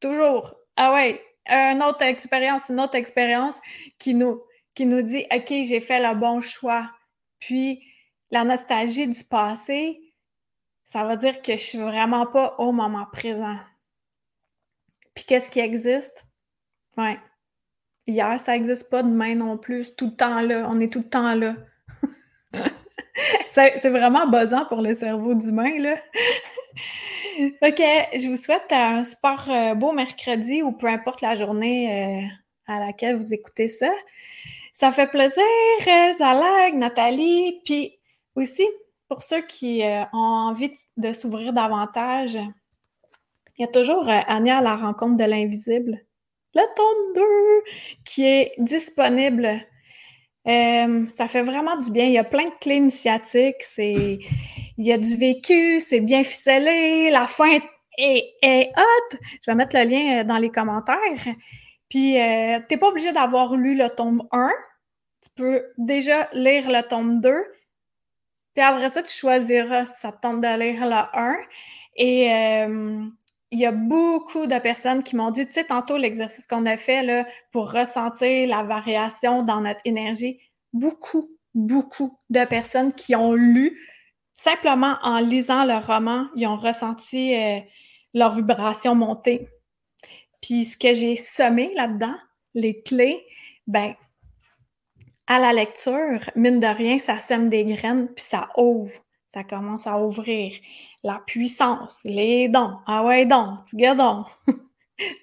Toujours. 0.00 0.54
Ah 0.76 0.92
ouais, 0.94 1.22
une 1.46 1.82
autre 1.82 2.02
expérience, 2.02 2.68
une 2.68 2.80
autre 2.80 2.96
expérience 2.96 3.60
qui 3.98 4.14
nous, 4.14 4.42
qui 4.74 4.86
nous 4.86 5.02
dit, 5.02 5.24
OK, 5.32 5.48
j'ai 5.48 5.80
fait 5.80 6.00
le 6.00 6.14
bon 6.14 6.40
choix 6.40 6.90
puis 7.44 7.82
la 8.30 8.42
nostalgie 8.42 9.06
du 9.06 9.22
passé, 9.22 10.00
ça 10.84 11.04
veut 11.04 11.16
dire 11.16 11.42
que 11.42 11.52
je 11.52 11.62
suis 11.62 11.78
vraiment 11.78 12.26
pas 12.26 12.56
au 12.58 12.72
moment 12.72 13.06
présent. 13.12 13.58
Puis 15.14 15.24
qu'est-ce 15.24 15.50
qui 15.50 15.60
existe? 15.60 16.24
Ouais. 16.96 17.18
Hier, 18.06 18.38
ça 18.38 18.52
n'existe 18.52 18.90
pas, 18.90 19.02
demain 19.02 19.34
non 19.34 19.56
plus. 19.56 19.94
Tout 19.94 20.06
le 20.06 20.16
temps 20.16 20.40
là. 20.40 20.66
On 20.70 20.80
est 20.80 20.92
tout 20.92 21.00
le 21.00 21.08
temps 21.08 21.34
là. 21.34 21.56
c'est 23.46 23.88
vraiment 23.88 24.26
buzzant 24.26 24.66
pour 24.66 24.82
le 24.82 24.94
cerveau 24.94 25.34
d'humain, 25.34 25.78
là. 25.78 25.96
ok, 27.62 27.82
je 28.18 28.28
vous 28.28 28.36
souhaite 28.36 28.70
un 28.70 29.04
super 29.04 29.48
euh, 29.48 29.74
beau 29.74 29.92
mercredi 29.92 30.62
ou 30.62 30.72
peu 30.72 30.86
importe 30.86 31.20
la 31.20 31.34
journée 31.34 32.24
euh, 32.24 32.26
à 32.66 32.80
laquelle 32.80 33.16
vous 33.16 33.32
écoutez 33.32 33.68
ça. 33.68 33.90
Ça 34.72 34.90
fait 34.90 35.06
plaisir, 35.06 35.44
Zalag, 36.18 36.74
Nathalie. 36.74 37.60
Puis 37.64 37.98
aussi, 38.34 38.66
pour 39.08 39.22
ceux 39.22 39.42
qui 39.42 39.84
euh, 39.84 40.02
ont 40.12 40.48
envie 40.48 40.72
de 40.96 41.12
s'ouvrir 41.12 41.52
davantage, 41.52 42.36
il 43.56 43.62
y 43.62 43.64
a 43.64 43.68
toujours 43.68 44.08
euh, 44.08 44.20
Annie 44.26 44.50
à 44.50 44.60
la 44.60 44.74
rencontre 44.74 45.16
de 45.16 45.24
l'invisible, 45.24 46.00
le 46.54 46.62
tome 46.76 47.14
2, 47.14 47.22
qui 48.04 48.24
est 48.24 48.52
disponible. 48.58 49.48
Euh, 50.46 51.04
ça 51.10 51.26
fait 51.26 51.42
vraiment 51.42 51.76
du 51.76 51.90
bien. 51.90 52.04
Il 52.04 52.12
y 52.12 52.18
a 52.18 52.24
plein 52.24 52.44
de 52.44 52.54
clés 52.60 52.76
initiatiques. 52.76 53.62
C'est, 53.62 54.18
il 54.76 54.86
y 54.86 54.92
a 54.92 54.98
du 54.98 55.16
vécu, 55.16 55.80
c'est 55.80 56.00
bien 56.00 56.22
ficelé. 56.24 57.10
La 57.10 57.26
fin 57.26 57.58
est, 57.98 58.34
est 58.42 58.70
hot. 58.76 59.16
Je 59.42 59.50
vais 59.50 59.54
mettre 59.54 59.76
le 59.76 59.84
lien 59.84 60.24
dans 60.24 60.38
les 60.38 60.50
commentaires. 60.50 60.98
Puis, 61.88 62.20
euh, 62.20 62.58
tu 62.68 62.74
n'es 62.74 62.78
pas 62.78 62.88
obligé 62.88 63.12
d'avoir 63.12 63.54
lu 63.56 63.76
le 63.76 63.88
tome 63.88 64.22
1. 64.32 64.50
Tu 65.22 65.30
peux 65.36 65.62
déjà 65.78 66.28
lire 66.32 66.70
le 66.70 66.82
tome 66.82 67.20
2. 67.20 67.34
Puis 68.54 68.62
après 68.62 68.88
ça, 68.90 69.02
tu 69.02 69.12
choisiras 69.12 69.86
si 69.86 70.00
ça 70.00 70.12
te 70.12 70.20
tente 70.20 70.40
de 70.40 70.58
lire 70.58 70.86
le 70.86 71.18
1. 71.18 71.36
Et 71.96 72.32
euh, 72.32 73.06
il 73.54 73.60
y 73.60 73.66
a 73.66 73.70
beaucoup 73.70 74.48
de 74.48 74.58
personnes 74.58 75.04
qui 75.04 75.14
m'ont 75.14 75.30
dit, 75.30 75.46
tu 75.46 75.52
sais, 75.52 75.64
tantôt 75.64 75.96
l'exercice 75.96 76.44
qu'on 76.44 76.66
a 76.66 76.76
fait 76.76 77.24
pour 77.52 77.70
ressentir 77.70 78.48
la 78.48 78.64
variation 78.64 79.44
dans 79.44 79.60
notre 79.60 79.80
énergie, 79.84 80.40
beaucoup, 80.72 81.30
beaucoup 81.54 82.18
de 82.30 82.44
personnes 82.46 82.92
qui 82.92 83.14
ont 83.14 83.32
lu, 83.32 83.78
simplement 84.32 84.96
en 85.02 85.20
lisant 85.20 85.64
le 85.64 85.76
roman, 85.76 86.26
ils 86.34 86.48
ont 86.48 86.56
ressenti 86.56 87.36
euh, 87.36 87.60
leur 88.12 88.32
vibration 88.32 88.96
monter. 88.96 89.48
Puis 90.42 90.64
ce 90.64 90.76
que 90.76 90.92
j'ai 90.92 91.14
semé 91.14 91.72
là-dedans, 91.76 92.16
les 92.54 92.82
clés, 92.82 93.24
ben 93.68 93.94
à 95.28 95.38
la 95.38 95.52
lecture, 95.52 96.28
mine 96.34 96.58
de 96.58 96.66
rien, 96.66 96.98
ça 96.98 97.20
sème 97.20 97.48
des 97.48 97.64
graines, 97.64 98.08
puis 98.08 98.24
ça 98.24 98.48
ouvre, 98.56 99.03
ça 99.34 99.42
commence 99.42 99.86
à 99.88 99.98
ouvrir. 99.98 100.54
La 101.02 101.20
puissance, 101.26 102.00
les 102.04 102.48
dons. 102.48 102.78
Ah 102.86 103.04
ouais, 103.04 103.26
dons, 103.26 103.58
tu 103.68 103.76
donc. 103.76 104.26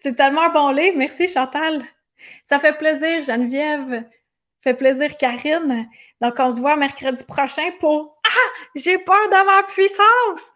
C'est 0.01 0.15
tellement 0.15 0.43
un 0.43 0.49
bon 0.49 0.71
livre. 0.71 0.97
Merci, 0.97 1.29
Chantal. 1.29 1.81
Ça 2.43 2.59
fait 2.59 2.77
plaisir, 2.77 3.23
Geneviève. 3.23 4.03
Fait 4.59 4.73
plaisir, 4.73 5.15
Karine. 5.17 5.89
Donc, 6.19 6.35
on 6.37 6.51
se 6.51 6.59
voit 6.59 6.75
mercredi 6.75 7.23
prochain 7.23 7.71
pour 7.79 8.19
Ah, 8.25 8.49
j'ai 8.75 8.97
peur 8.97 9.29
de 9.29 9.45
ma 9.45 9.63
puissance! 9.63 10.53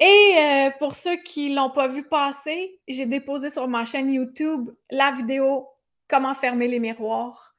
Et 0.00 0.34
euh, 0.38 0.70
pour 0.78 0.94
ceux 0.94 1.16
qui 1.16 1.50
l'ont 1.50 1.70
pas 1.70 1.86
vu 1.86 2.02
passer, 2.02 2.80
j'ai 2.88 3.04
déposé 3.04 3.50
sur 3.50 3.68
ma 3.68 3.84
chaîne 3.84 4.10
YouTube 4.10 4.70
la 4.90 5.12
vidéo 5.12 5.68
Comment 6.08 6.34
fermer 6.34 6.66
les 6.66 6.78
miroirs. 6.78 7.54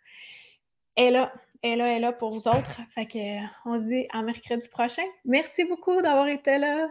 Et 0.98 1.12
là, 1.12 1.32
et 1.64 1.76
là, 1.76 1.96
et 1.96 2.00
là 2.00 2.12
pour 2.12 2.32
vous 2.32 2.48
autres. 2.48 2.80
Fait 2.94 3.06
que 3.06 3.20
on 3.66 3.78
se 3.78 3.84
dit 3.84 4.08
à 4.12 4.22
mercredi 4.22 4.68
prochain. 4.70 5.04
Merci 5.26 5.66
beaucoup 5.66 6.02
d'avoir 6.02 6.28
été 6.28 6.58
là. 6.58 6.88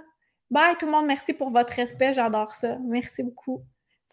Bye 0.50 0.76
tout 0.78 0.86
le 0.86 0.92
monde, 0.92 1.06
merci 1.06 1.32
pour 1.34 1.50
votre 1.50 1.74
respect, 1.74 2.12
j'adore 2.14 2.52
ça. 2.52 2.78
Merci 2.86 3.22
beaucoup. 3.22 3.62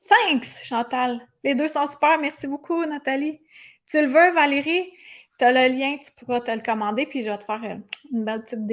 Thanks, 0.08 0.64
Chantal. 0.64 1.22
Les 1.44 1.56
deux 1.56 1.68
sont 1.68 1.88
super. 1.88 2.20
Merci 2.20 2.48
beaucoup, 2.48 2.86
Nathalie. 2.86 3.42
Tu 3.90 4.02
le 4.02 4.08
veux, 4.08 4.32
Valérie? 4.34 4.92
Tu 5.40 5.46
as 5.46 5.52
le 5.52 5.68
lien, 5.74 5.98
tu 5.98 6.12
pourras 6.12 6.40
te 6.40 6.52
le 6.52 6.62
commander, 6.62 7.06
puis 7.06 7.22
je 7.24 7.30
vais 7.30 7.38
te 7.38 7.44
faire 7.44 7.62
une 8.12 8.24
belle 8.24 8.44
petite 8.44 8.66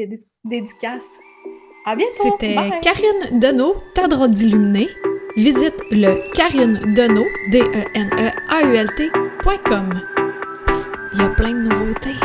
dédicace. 0.45 1.09
À 1.85 1.97
bientôt! 1.97 2.23
C'était 2.23 2.55
Karine 2.81 3.41
Deneau, 3.41 3.77
ta 3.95 4.07
droite 4.07 4.31
d'illuminé. 4.33 4.89
Visite 5.37 5.75
le 5.91 6.33
Karine 6.35 6.95
Deneau, 6.95 7.25
D-E-N-E-A-U-L-T.com 7.51 8.53
il 11.13 11.21
y 11.21 11.23
a 11.23 11.29
plein 11.29 11.55
de 11.55 11.63
nouveautés. 11.63 12.17